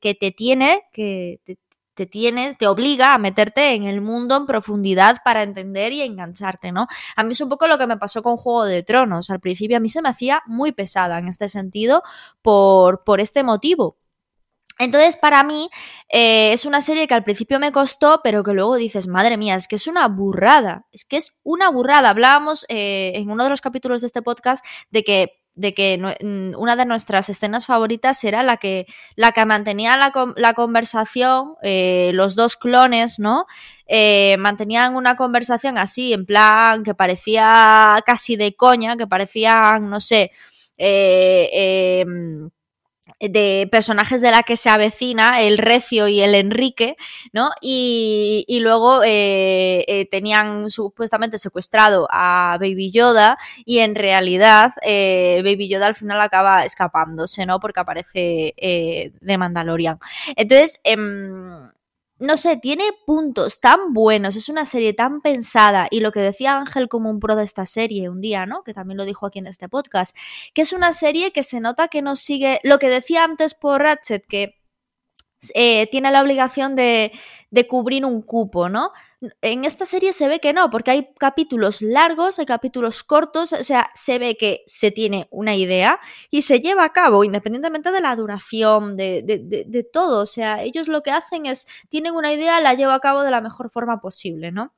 [0.01, 1.59] que te tiene, que te
[2.07, 6.87] tienes, te obliga a meterte en el mundo en profundidad para entender y engancharte, ¿no?
[7.17, 9.31] A mí es un poco lo que me pasó con Juego de Tronos.
[9.31, 12.03] Al principio a mí se me hacía muy pesada en este sentido
[12.43, 13.97] por, por este motivo.
[14.81, 15.69] Entonces, para mí,
[16.09, 19.55] eh, es una serie que al principio me costó, pero que luego dices, madre mía,
[19.55, 22.09] es que es una burrada, es que es una burrada.
[22.09, 26.59] Hablábamos eh, en uno de los capítulos de este podcast de que de que mm,
[26.59, 32.35] una de nuestras escenas favoritas era la que, la que mantenía la, conversación, eh, los
[32.35, 33.47] dos clones, ¿no?
[33.87, 40.01] Eh, mantenían una conversación así, en plan, que parecía casi de coña, que parecían, no
[40.01, 40.31] sé,
[40.79, 42.51] eh, em,
[43.19, 46.97] de personajes de la que se avecina, el Recio y el Enrique,
[47.33, 47.51] ¿no?
[47.61, 55.69] Y, luego eh, eh, tenían supuestamente secuestrado a Baby Yoda y en realidad eh, Baby
[55.69, 57.59] Yoda al final acaba escapándose, ¿no?
[57.59, 59.99] Porque aparece de Mandalorian.
[60.37, 61.70] Entonces, em,
[62.21, 66.59] no sé, tiene puntos tan buenos, es una serie tan pensada y lo que decía
[66.59, 68.63] Ángel como un pro de esta serie un día, ¿no?
[68.63, 70.15] Que también lo dijo aquí en este podcast,
[70.53, 73.81] que es una serie que se nota que no sigue lo que decía antes por
[73.81, 74.60] Ratchet, que
[75.55, 77.13] eh, tiene la obligación de,
[77.69, 78.93] cubrir un cupo, ¿no?
[79.41, 83.65] En esta serie se ve que no, porque hay capítulos largos, hay capítulos cortos, o
[83.65, 85.99] sea, se ve que se tiene una idea
[86.31, 90.23] y se lleva a cabo, independientemente de la duración, de, de, todo.
[90.23, 93.31] O sea, ellos lo que hacen es, tienen una idea, la llevan a cabo de
[93.31, 94.73] la mejor forma posible, ¿no?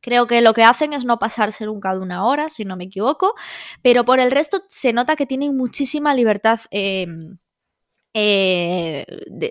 [0.00, 2.84] Creo que lo que hacen es no pasarse nunca de una hora, si no me
[2.84, 3.34] equivoco,
[3.82, 7.06] pero por el resto se nota que tienen muchísima libertad eh,
[8.14, 9.06] eh,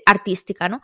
[0.05, 0.81] artística, ¿no?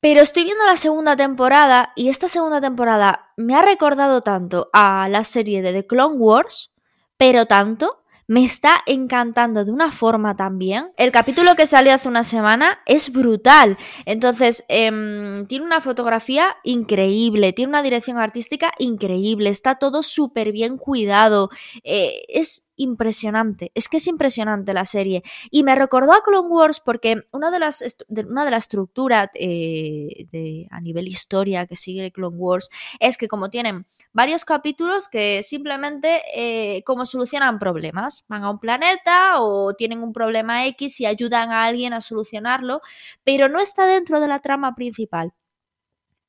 [0.00, 5.08] Pero estoy viendo la segunda temporada y esta segunda temporada me ha recordado tanto a
[5.08, 6.72] la serie de The Clone Wars,
[7.16, 10.90] pero tanto me está encantando de una forma también.
[10.96, 13.76] El capítulo que salió hace una semana es brutal.
[14.06, 20.78] Entonces, em, tiene una fotografía increíble, tiene una dirección artística increíble, está todo súper bien
[20.78, 21.50] cuidado.
[21.84, 25.22] Eh, es impresionante, es que es impresionante la serie.
[25.50, 30.80] Y me recordó a Clone Wars porque una de las, una de estructuras eh, a
[30.80, 32.68] nivel historia que sigue Clone Wars
[33.00, 38.58] es que como tienen varios capítulos que simplemente eh, como solucionan problemas, van a un
[38.58, 42.80] planeta o tienen un problema X y ayudan a alguien a solucionarlo,
[43.24, 45.32] pero no está dentro de la trama principal.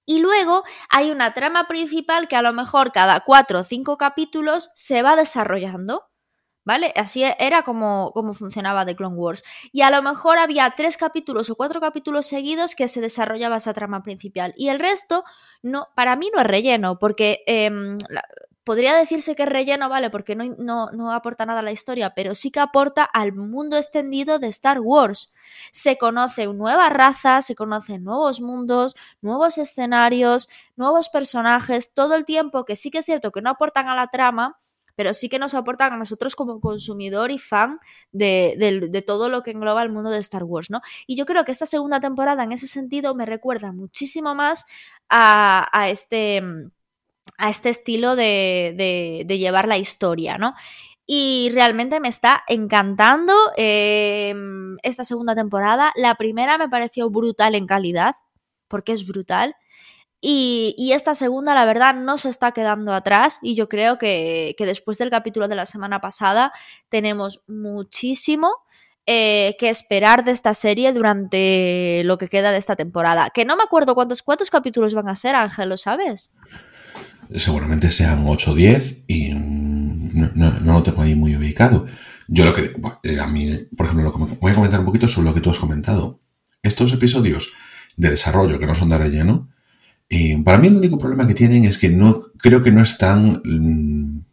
[0.06, 4.72] Y luego hay una trama principal que a lo mejor cada cuatro o cinco capítulos
[4.76, 6.10] se va desarrollando.
[6.66, 6.94] ¿Vale?
[6.96, 9.44] Así era como, como, funcionaba The Clone Wars.
[9.74, 13.74] Y a lo mejor había tres capítulos o cuatro capítulos seguidos que se desarrollaba esa
[13.74, 14.54] trama principal.
[14.56, 15.26] Y el resto,
[15.62, 17.98] no, para mí no es relleno, porque em,
[18.64, 20.10] podría decirse que es relleno, ¿vale?
[20.10, 23.78] Porque no, no, no aporta nada a la historia, pero sí que aporta al mundo
[23.78, 25.34] extendido de Star Wars.
[25.72, 32.66] Se conocen nuevas razas, se conocen nuevos mundos, nuevos escenarios, nuevos personajes, todo el tiempo
[32.66, 34.60] que sí que es cierto que no aportan a la trama
[34.96, 37.80] pero sí que nos aportan a nosotros como consumidor y fan
[38.12, 40.82] de, todo lo que engloba el mundo de Star Wars, ¿no?
[41.08, 44.66] Y yo creo que esta segunda temporada en ese sentido me recuerda muchísimo más
[45.10, 46.42] a, este,
[47.38, 50.54] a este estilo de, llevar la historia, ¿no?
[51.06, 55.92] Y realmente me está encantando em, esta segunda temporada.
[55.96, 58.16] La primera me pareció brutal en calidad,
[58.70, 59.56] porque es brutal.
[60.26, 64.98] Y, esta segunda, la verdad, no se está quedando atrás y yo creo que, después
[64.98, 66.54] del capítulo de la semana pasada
[66.88, 68.50] tenemos muchísimo
[69.06, 73.32] eh, que esperar de esta serie durante lo que queda de esta temporada.
[73.32, 76.32] Que no me acuerdo cuántos, cuántos capítulos van a ser, Ángel, ¿lo sabes?
[77.36, 81.86] Seguramente sean 8 o 10 y no, lo tengo ahí muy ubicado.
[82.30, 82.72] Yo lo que,
[83.04, 85.60] eh, a mí, por ejemplo, voy a comentar un poquito sobre lo que tú has
[85.60, 86.22] comentado.
[86.62, 87.52] Estos episodios
[87.98, 89.53] de desarrollo que no son de relleno,
[90.44, 94.26] para mí el único problema que tienen es que no creo que no están mm,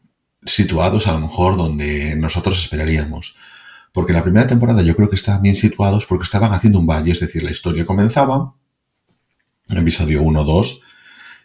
[0.44, 3.36] situados a lo mejor donde nosotros esperaríamos.
[3.92, 7.12] Porque la primera temporada yo creo que estaban bien situados porque estaban haciendo un valle,
[7.12, 8.54] es decir, la historia comenzaba,
[9.68, 10.80] en episodio 1, 2,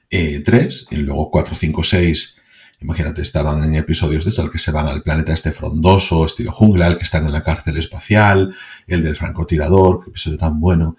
[0.10, 2.42] 3, y luego 4, 5, 6,
[2.82, 6.52] imagínate, estaban en episodios de esto, el que se van al planeta este frondoso, estilo
[6.52, 8.56] jungla, el que están en la cárcel espacial,
[8.88, 10.98] el del francotirador, episodio tan bueno.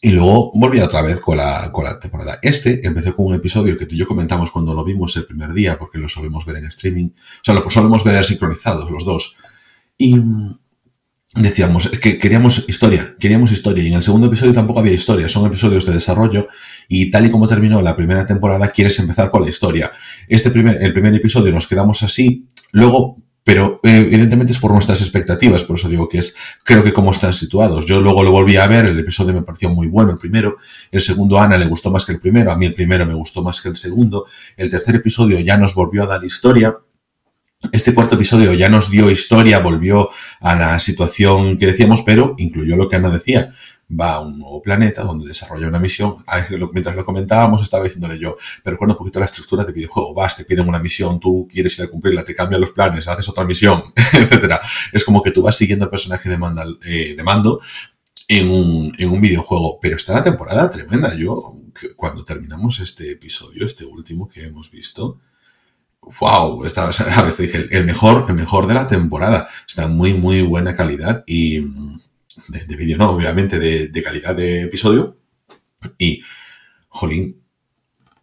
[0.00, 2.38] Y luego volvía otra vez con la, con la temporada.
[2.42, 5.52] Este empezó con un episodio que tú y yo comentamos cuando lo vimos el primer
[5.52, 7.08] día, porque lo solemos ver en streaming.
[7.08, 9.34] O sea, lo solemos ver sincronizados los dos.
[9.98, 10.16] Y
[11.34, 13.82] decíamos que queríamos historia, queríamos historia.
[13.82, 16.48] Y en el segundo episodio tampoco había historia, son episodios de desarrollo.
[16.88, 19.90] Y tal y como terminó la primera temporada, quieres empezar con la historia.
[20.28, 22.48] Este primer, el primer episodio nos quedamos así.
[22.70, 26.34] Luego pero eh, evidentemente es por nuestras expectativas, por eso digo que es,
[26.64, 27.84] creo que como están situados.
[27.84, 30.56] Yo luego lo volví a ver, el episodio me pareció muy bueno, el primero,
[30.90, 33.14] el segundo a Ana le gustó más que el primero, a mí el primero me
[33.14, 34.26] gustó más que el segundo,
[34.56, 36.74] el tercer episodio ya nos volvió a dar historia,
[37.72, 42.76] este cuarto episodio ya nos dio historia, volvió a la situación que decíamos, pero incluyó
[42.76, 43.54] lo que Ana decía,
[43.90, 46.24] va a un nuevo planeta donde desarrolla una misión.
[46.72, 50.14] Mientras lo comentábamos, estaba diciéndole yo, pero recuerda un poquito la estructura de videojuego.
[50.14, 53.28] Vas, te piden una misión, tú quieres ir a cumplirla, te cambian los planes, haces
[53.28, 53.82] otra misión,
[54.12, 54.60] etcétera.
[54.92, 56.38] Es como que tú vas siguiendo el personaje de,
[56.86, 57.60] eh, de mando
[58.28, 59.78] en un, en un videojuego.
[59.80, 61.14] Pero está la temporada tremenda.
[61.14, 61.56] Yo,
[61.96, 65.20] cuando terminamos este episodio, este último que hemos visto,
[66.20, 67.36] wow, estaba, ¿sabes?
[67.36, 69.48] Te dije, el mejor, el mejor de la temporada.
[69.66, 71.60] Está muy, muy buena calidad y
[72.48, 75.18] de, vídeo, no, obviamente de, calidad de episodio.
[75.98, 76.22] Y,
[76.88, 77.42] jolín,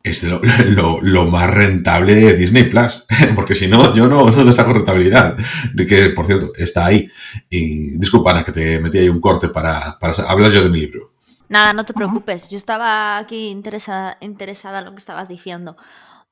[0.03, 3.05] es lo, más rentable de Disney Plus,
[3.35, 5.37] porque si no, yo no, no saco rentabilidad.
[5.73, 7.09] De que, por cierto, está ahí.
[7.49, 10.79] Y disculpa, Ana, que te metí ahí un corte para, para hablar yo de mi
[10.79, 11.13] libro.
[11.49, 12.49] Nada, no te preocupes.
[12.49, 15.75] Yo estaba aquí interesada, interesada en lo que estabas diciendo.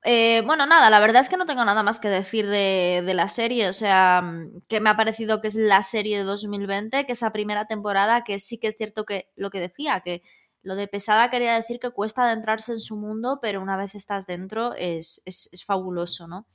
[0.04, 3.14] Eh, bueno, nada, la verdad es que no tengo nada más que decir de, de,
[3.14, 4.24] la serie, o sea,
[4.70, 8.40] que me ha parecido que es la serie de 2020, que esa primera temporada, que
[8.40, 10.24] sí que es cierto que lo que decía, que
[10.62, 14.26] lo de pesada quería decir que cuesta adentrarse en su mundo, pero una vez estás
[14.28, 16.48] dentro es, es, fabuloso, ¿no?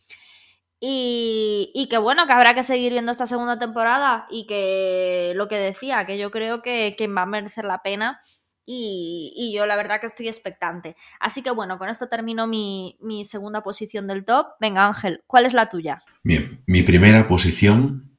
[0.81, 5.49] Y, y, que bueno, que habrá que seguir viendo esta segunda temporada y que lo
[5.49, 8.21] que decía, que yo creo que, que va a merecer la pena
[8.67, 10.97] y, yo la verdad que estoy expectante.
[11.21, 14.47] Así que bueno, con esto termino mi, mi segunda posición del top.
[14.61, 15.99] Venga Ángel, ¿cuál es la tuya?
[16.23, 18.19] Bien, mi primera posición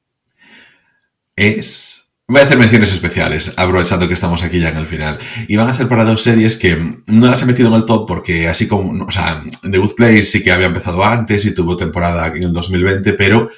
[1.35, 5.19] es Voy a hacer menciones especiales, aprovechando que estamos aquí ya en el final.
[5.47, 6.75] Y van a ser para dos series que
[7.05, 10.23] no las he metido en el top porque así como, o sea, The Good Place
[10.23, 13.51] sí que había empezado antes y tuvo temporada en el 2020, pero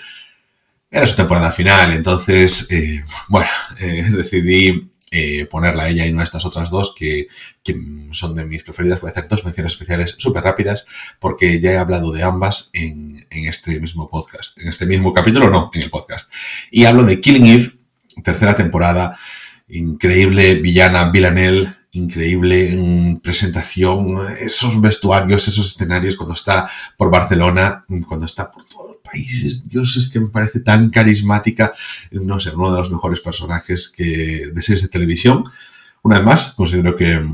[0.91, 1.93] era su temporada final.
[1.93, 7.27] Entonces, eh, bueno, eh, decidí eh, ponerla ella y no a estas otras dos que,
[8.11, 9.01] son de mis preferidas.
[9.01, 10.85] Voy a hacer dos menciones especiales súper rápidas
[11.19, 14.57] porque ya he hablado de ambas en, en este mismo podcast.
[14.59, 16.31] En este mismo capítulo, no, en el podcast.
[16.71, 17.77] Y hablo de Killing Eve
[18.23, 19.17] tercera temporada,
[19.67, 28.51] increíble villana Villanelle, increíble presentación, esos vestuarios, esos escenarios cuando está por Barcelona, cuando está
[28.51, 31.73] por todos los países, Dios, es que me parece tan carismática,
[32.11, 35.45] no sé, uno de los mejores personajes que de series de televisión.
[36.03, 37.25] Una vez más, considero que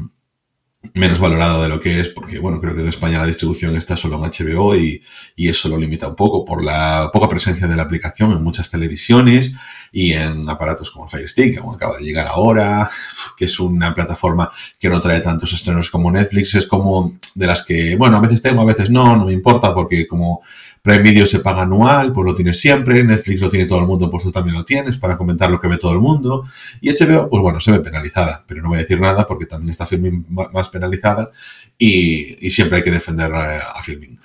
[0.94, 3.96] menos valorado de lo que es, porque bueno, creo que en España la distribución está
[3.96, 5.02] solo en HBO y,
[5.36, 8.70] y, eso lo limita un poco por la poca presencia de la aplicación en muchas
[8.70, 9.56] televisiones
[9.92, 12.90] y en aparatos como Fire Stick, que acaba de llegar ahora,
[13.38, 17.66] que es una plataforma que no trae tantos estrenos como Netflix, es como de las
[17.66, 20.42] que, bueno, a veces tengo, a veces no, no me importa porque como
[20.84, 23.02] Prime Video se paga anual, pues lo tienes siempre.
[23.06, 25.70] Netflix lo tiene todo el mundo, pues tú también lo tienes para comentar lo que
[25.70, 26.44] ve todo el mundo.
[26.82, 29.70] Y HBO, pues bueno, se ve penalizada, pero no voy a decir nada porque también
[29.72, 29.88] está
[30.28, 31.32] más penalizada
[31.78, 34.20] y, siempre hay que defender a Filming.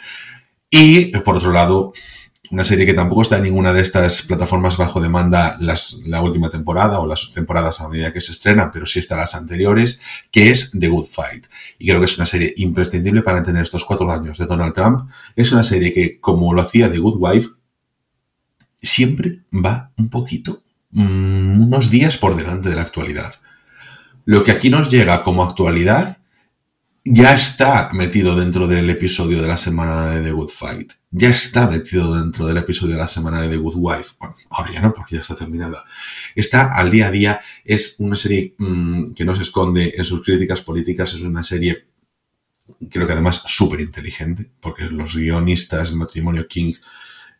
[0.70, 1.92] Y por otro lado,
[2.50, 6.48] una serie que tampoco está en ninguna de estas plataformas bajo demanda las, la última
[6.48, 10.50] temporada o las temporadas a medida que se estrena, pero sí está las anteriores, que
[10.50, 11.46] es The Good Fight.
[11.78, 15.10] Y creo que es una serie imprescindible para entender estos cuatro años de Donald Trump.
[15.36, 17.48] Es una serie que, como lo hacía The Good Wife,
[18.80, 23.34] siempre va un poquito, mm, unos días por delante de la actualidad.
[24.24, 26.18] Lo que aquí nos llega como actualidad
[27.10, 30.92] ya está metido dentro del episodio de la semana de The Good Fight.
[31.10, 34.10] Ya está metido dentro del episodio de la semana de The Good Wife.
[34.18, 35.84] Bueno, ahora ya no, porque ya está terminada.
[36.34, 37.40] Está al día a día.
[37.64, 41.14] Es una serie mm, que no se esconde en sus críticas políticas.
[41.14, 41.86] Es una serie,
[42.90, 46.74] creo que además súper inteligente, porque los guionistas, el matrimonio King,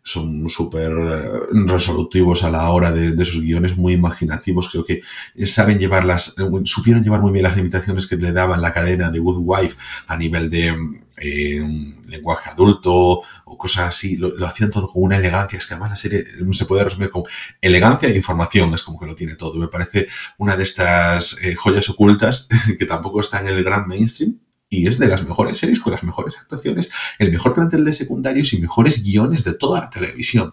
[0.03, 1.30] son súper eh,
[1.66, 5.03] resolutivos a la hora de, sus guiones, muy imaginativos, creo que
[5.44, 9.18] saben llevarlas, eh, supieron llevar muy bien las limitaciones que le daban la cadena de
[9.18, 9.76] Good Wife
[10.07, 10.74] a nivel de
[11.18, 11.61] eh,
[12.07, 15.96] lenguaje adulto o cosas así, lo, hacían todo con una elegancia, es que además la
[15.96, 17.26] serie se puede resumir como
[17.61, 21.88] elegancia e información, es como que lo tiene todo, me parece una de estas joyas
[21.90, 22.46] ocultas
[22.78, 24.38] que tampoco está en el gran mainstream,
[24.70, 28.52] y es de las mejores series con las mejores actuaciones, el mejor plantel de secundarios
[28.52, 30.52] y mejores guiones de toda la televisión.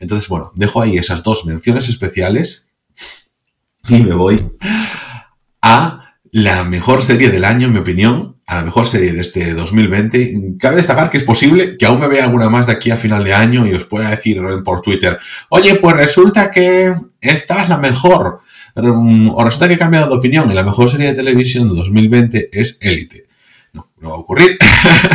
[0.00, 2.66] Entonces, bueno, dejo ahí esas dos menciones especiales
[3.88, 4.52] y me voy
[5.62, 9.54] a la mejor serie del año, en mi opinión, a la mejor serie de este
[9.54, 10.56] 2020.
[10.58, 13.24] Cabe destacar que es posible que aún me vea alguna más de aquí a final
[13.24, 17.78] de año y os pueda decir por Twitter, oye, pues resulta que esta es la
[17.78, 18.40] mejor.
[18.74, 22.50] O resulta que he cambiado de opinión y la mejor serie de televisión de 2020
[22.52, 23.23] es Élite.
[23.74, 24.56] No, no va a ocurrir.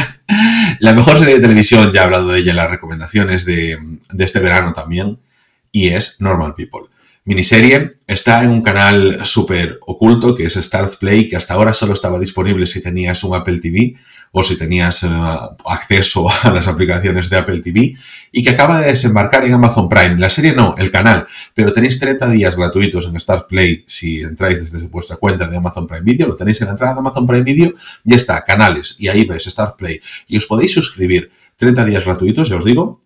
[0.79, 3.79] la mejor serie de televisión, ya he hablado de ella en las recomendaciones de,
[4.19, 5.19] este verano también,
[5.71, 6.89] y es Normal People
[7.25, 7.95] miniserie.
[8.07, 12.19] Está en un canal súper oculto que es Start Play, que hasta ahora solo estaba
[12.19, 13.95] disponible si tenías un Apple TV
[14.31, 15.07] o si tenías eh,
[15.65, 17.95] acceso a las aplicaciones de Apple TV
[18.31, 20.17] y que acaba de desembarcar en Amazon Prime.
[20.17, 24.71] La serie no, el canal, pero tenéis 30 días gratuitos en Start Play si entráis
[24.71, 27.43] desde vuestra cuenta de Amazon Prime Video, lo tenéis en la entrada de Amazon Prime
[27.43, 27.73] Video,
[28.03, 31.31] ya está, canales, y ahí ves Start Play y os podéis suscribir.
[31.59, 33.03] 30 días gratuitos, ya os digo,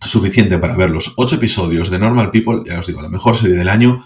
[0.00, 3.56] suficiente para ver los ocho episodios de Normal People, ya os digo, la mejor serie
[3.56, 4.04] del año.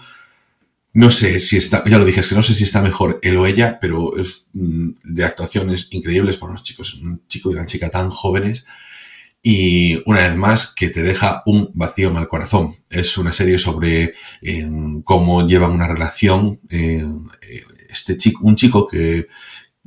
[0.99, 3.37] No sé si está, ya lo dije, es que no sé si está mejor él
[3.37, 7.65] o ella, pero es mm, de actuaciones increíbles para unos chicos, un chico y una
[7.65, 8.65] chica tan jóvenes.
[9.41, 12.75] y una vez más que te deja un vacío en el corazón.
[12.89, 14.69] Es una serie sobre eh,
[15.05, 17.05] cómo llevan una relación eh,
[17.89, 19.27] este chico, un chico que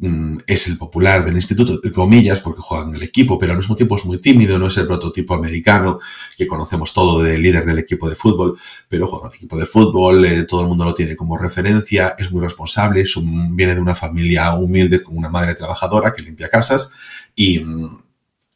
[0.03, 3.59] mm, es el popular del instituto, de comillas, porque juega en el equipo, pero al
[3.59, 5.98] mismo tiempo es muy tímido, no es el prototipo americano
[6.36, 9.66] que conocemos todo del líder del equipo de fútbol, pero juega en el equipo de
[9.66, 13.05] fútbol, eh, todo el mundo lo tiene como referencia, es muy responsable,
[13.53, 16.92] viene de una familia humilde con una madre trabajadora que limpia casas
[17.34, 17.98] y mm,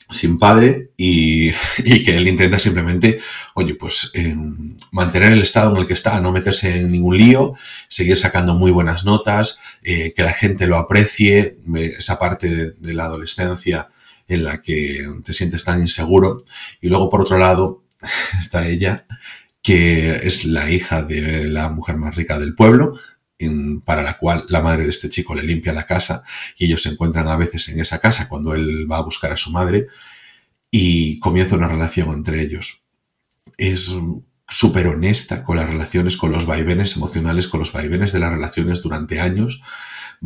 [0.08, 3.18] sin padre y, que él intenta simplemente,
[3.54, 4.12] oye, pues
[4.92, 7.54] mantener el estado en el que está, no meterse en ningún lío,
[7.88, 11.58] seguir sacando muy buenas notas, eh, que la gente lo aprecie,
[11.98, 13.88] esa parte de, la adolescencia
[14.28, 16.44] en la que te sientes tan inseguro.
[16.80, 17.84] Y luego, por otro lado,
[18.38, 19.06] está ella,
[19.62, 22.98] que es la hija de la mujer más rica del pueblo,
[23.84, 26.22] para la cual la madre de este chico le limpia la casa
[26.56, 29.36] y ellos se encuentran a veces en esa casa cuando él va a buscar a
[29.36, 29.88] su madre
[30.70, 32.82] y comienza una relación entre ellos.
[33.58, 33.94] Es
[34.48, 38.80] súper honesta con las relaciones, con los vaivenes emocionales, con los vaivenes de las relaciones
[38.82, 39.60] durante años,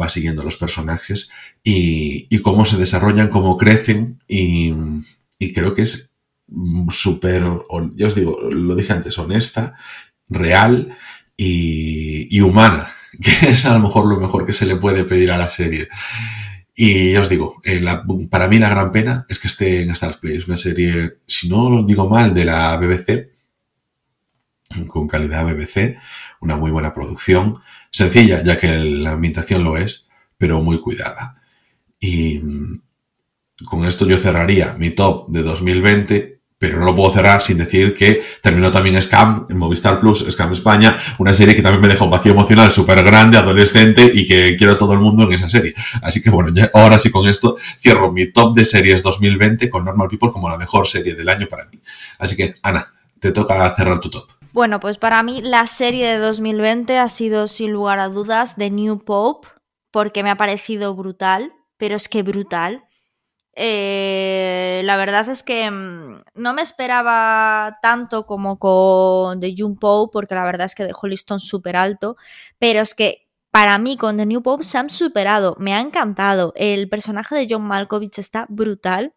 [0.01, 1.31] va siguiendo los personajes
[1.65, 4.73] y, cómo se desarrollan, cómo crecen y,
[5.55, 6.13] creo que es
[6.91, 7.43] súper,
[7.97, 9.75] ya os digo, lo dije antes, honesta,
[10.29, 10.97] real
[11.37, 12.95] y humana
[13.41, 15.89] que es a lo mejor lo mejor que se le puede pedir a la serie.
[16.75, 17.85] Y ya os digo, eh,
[18.31, 20.39] para mí la gran pena es que esté en Stars Play.
[20.39, 23.31] Es una serie, si no digo mal, de la BBC,
[24.89, 25.99] con calidad BBC,
[26.41, 27.59] una muy buena producción,
[27.91, 30.07] sencilla, ya que la ambientación lo es,
[30.39, 31.43] pero muy cuidada.
[31.99, 32.83] Y mm,
[33.67, 37.95] con esto yo cerraría mi top de 2020 pero no lo puedo cerrar sin decir
[37.95, 42.05] que terminó también Scam en Movistar Plus, Scam España, una serie que también me deja
[42.05, 45.73] un vacío emocional súper grande, adolescente y que quiero todo el mundo en esa serie.
[46.03, 50.09] Así que bueno, ahora sí con esto cierro mi top de series 2020 con Normal
[50.09, 51.81] People como la mejor serie del año para mí.
[52.19, 54.29] Así que, Ana, te toca cerrar tu top.
[54.53, 58.69] Bueno, pues para mí la serie de 2020 ha sido sin lugar a dudas The
[58.69, 59.49] New Pope,
[59.91, 62.85] porque me ha parecido brutal, pero es que brutal.
[63.55, 70.13] Eh, la verdad es que mm, no me esperaba tanto como con The June Pope,
[70.13, 72.17] porque la verdad es que dejó el listón súper alto,
[72.59, 76.53] pero es que para mí con The New Pope se han superado, me ha encantado.
[76.57, 79.15] El personaje de John Malkovich está brutal.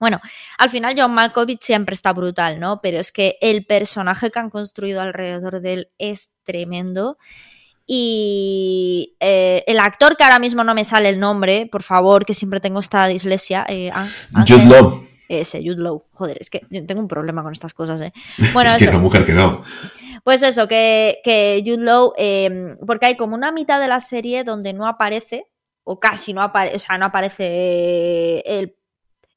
[0.00, 0.20] Bueno,
[0.58, 2.80] al final John Malkovich siempre está brutal, ¿no?
[2.82, 7.16] Pero es que el personaje que han construido alrededor de él es tremendo.
[7.86, 12.32] Y eh, el actor que ahora mismo no me sale el nombre, por favor, que
[12.32, 13.66] siempre tengo esta dislexia.
[13.68, 13.92] Eh,
[14.46, 15.04] Jude Law.
[15.28, 16.04] Ese, Jude Law.
[16.12, 18.12] Joder, es que tengo un problema con estas cosas, ¿eh?
[18.52, 19.60] Bueno, que no, mujer, que no.
[20.22, 24.44] Pues eso, que, que Jude Law, em, porque hay como una mitad de la serie
[24.44, 25.46] donde no aparece,
[25.82, 28.76] o casi no aparece, o sea, no aparece él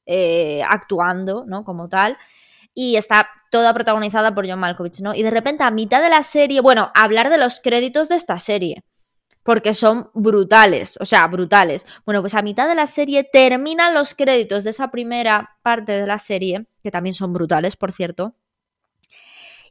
[0.06, 1.64] eh, actuando, ¿no?
[1.64, 2.16] Como tal
[2.74, 5.14] y está toda protagonizada por John Malkovich, ¿no?
[5.14, 8.38] Y de repente a mitad de la serie, bueno, hablar de los créditos de esta
[8.38, 8.84] serie,
[9.42, 11.86] porque son brutales, o sea, brutales.
[12.04, 16.06] Bueno, pues a mitad de la serie terminan los créditos de esa primera parte de
[16.06, 18.34] la serie, que también son brutales, por cierto,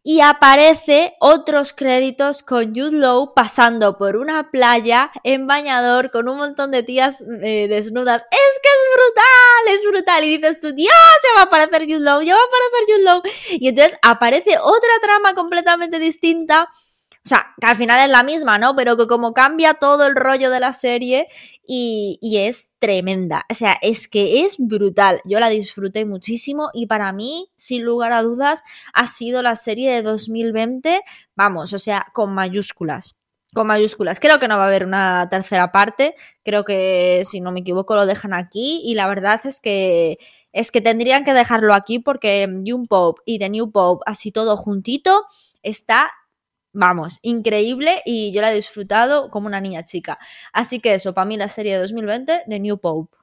[0.08, 6.72] y aparece otros créditos con Jude pasando por una playa en bañador con un montón
[6.72, 8.22] de tías eh, desnudas.
[8.22, 10.24] Es que es brutal, es brutal.
[10.24, 10.93] Y dices tú, Dios,
[11.24, 13.58] ya va a aparecer Jude Law, ya va a aparecer Jude.
[13.60, 16.70] Y entonces aparece otra trama completamente distinta
[17.28, 18.73] o sea, que al final es la misma, ¿no?
[18.73, 21.28] Pero que como cambia todo el rollo de la serie
[21.67, 23.45] y, es tremenda.
[23.51, 25.19] O sea, es que es brutal.
[25.25, 28.63] Yo la disfruté muchísimo y para mí, sin lugar a dudas,
[28.93, 31.01] ha sido la serie de 2020,
[31.36, 33.17] vamos, o sea, con mayúsculas.
[33.53, 34.21] Con mayúsculas.
[34.21, 36.15] Creo que no va a haber una tercera parte.
[36.45, 38.82] Creo que, si no me equivoco, lo dejan aquí.
[38.86, 40.17] Y la verdad es que
[40.53, 44.55] es que tendrían que dejarlo aquí porque Young Pope y The New Pope, así todo
[44.55, 45.25] juntito,
[45.61, 46.09] está
[46.78, 50.19] vamos, increíble y yo la he disfrutado como una niña chica.
[50.53, 53.15] Así que eso, para mí la serie de 2020 de New Pope.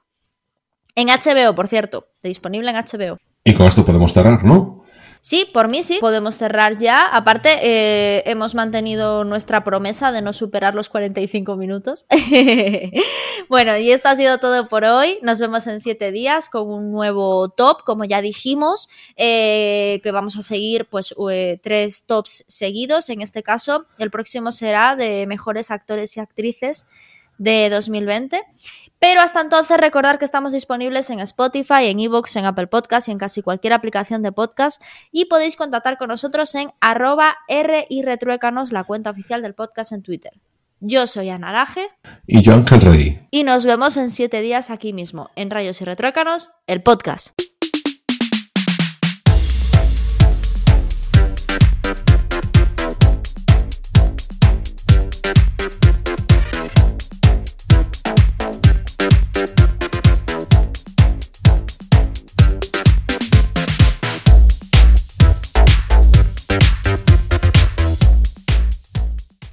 [0.95, 3.17] En HBO, por cierto, disponible en HBO.
[3.43, 4.83] Y con esto podemos cerrar, ¿no?
[5.25, 7.07] Sí, por mí sí, podemos cerrar ya.
[7.07, 12.05] Aparte, eh, hemos mantenido nuestra promesa de no superar los 45 minutos.
[13.49, 15.17] bueno, y esto ha sido todo por hoy.
[15.23, 20.37] Nos vemos en siete días con un nuevo top, como ya dijimos, eh, que vamos
[20.37, 23.09] a seguir pues eh, tres tops seguidos.
[23.09, 26.85] En este caso, el próximo será de mejores actores y actrices
[27.39, 28.43] de 2020.
[28.99, 33.11] Pero hasta entonces recordar que estamos disponibles en Spotify, en Evox, en Apple Podcast y
[33.11, 34.81] en casi cualquier aplicación de podcast
[35.11, 39.91] y podéis contactar con nosotros en arroba R y retruécanos, la cuenta oficial del podcast
[39.91, 40.33] en Twitter.
[40.79, 41.87] Yo soy Ana Laje.
[42.27, 43.27] Y yo Ángel Rey.
[43.31, 47.33] Y nos vemos en siete días aquí mismo, en Rayos y Retruécanos, el podcast.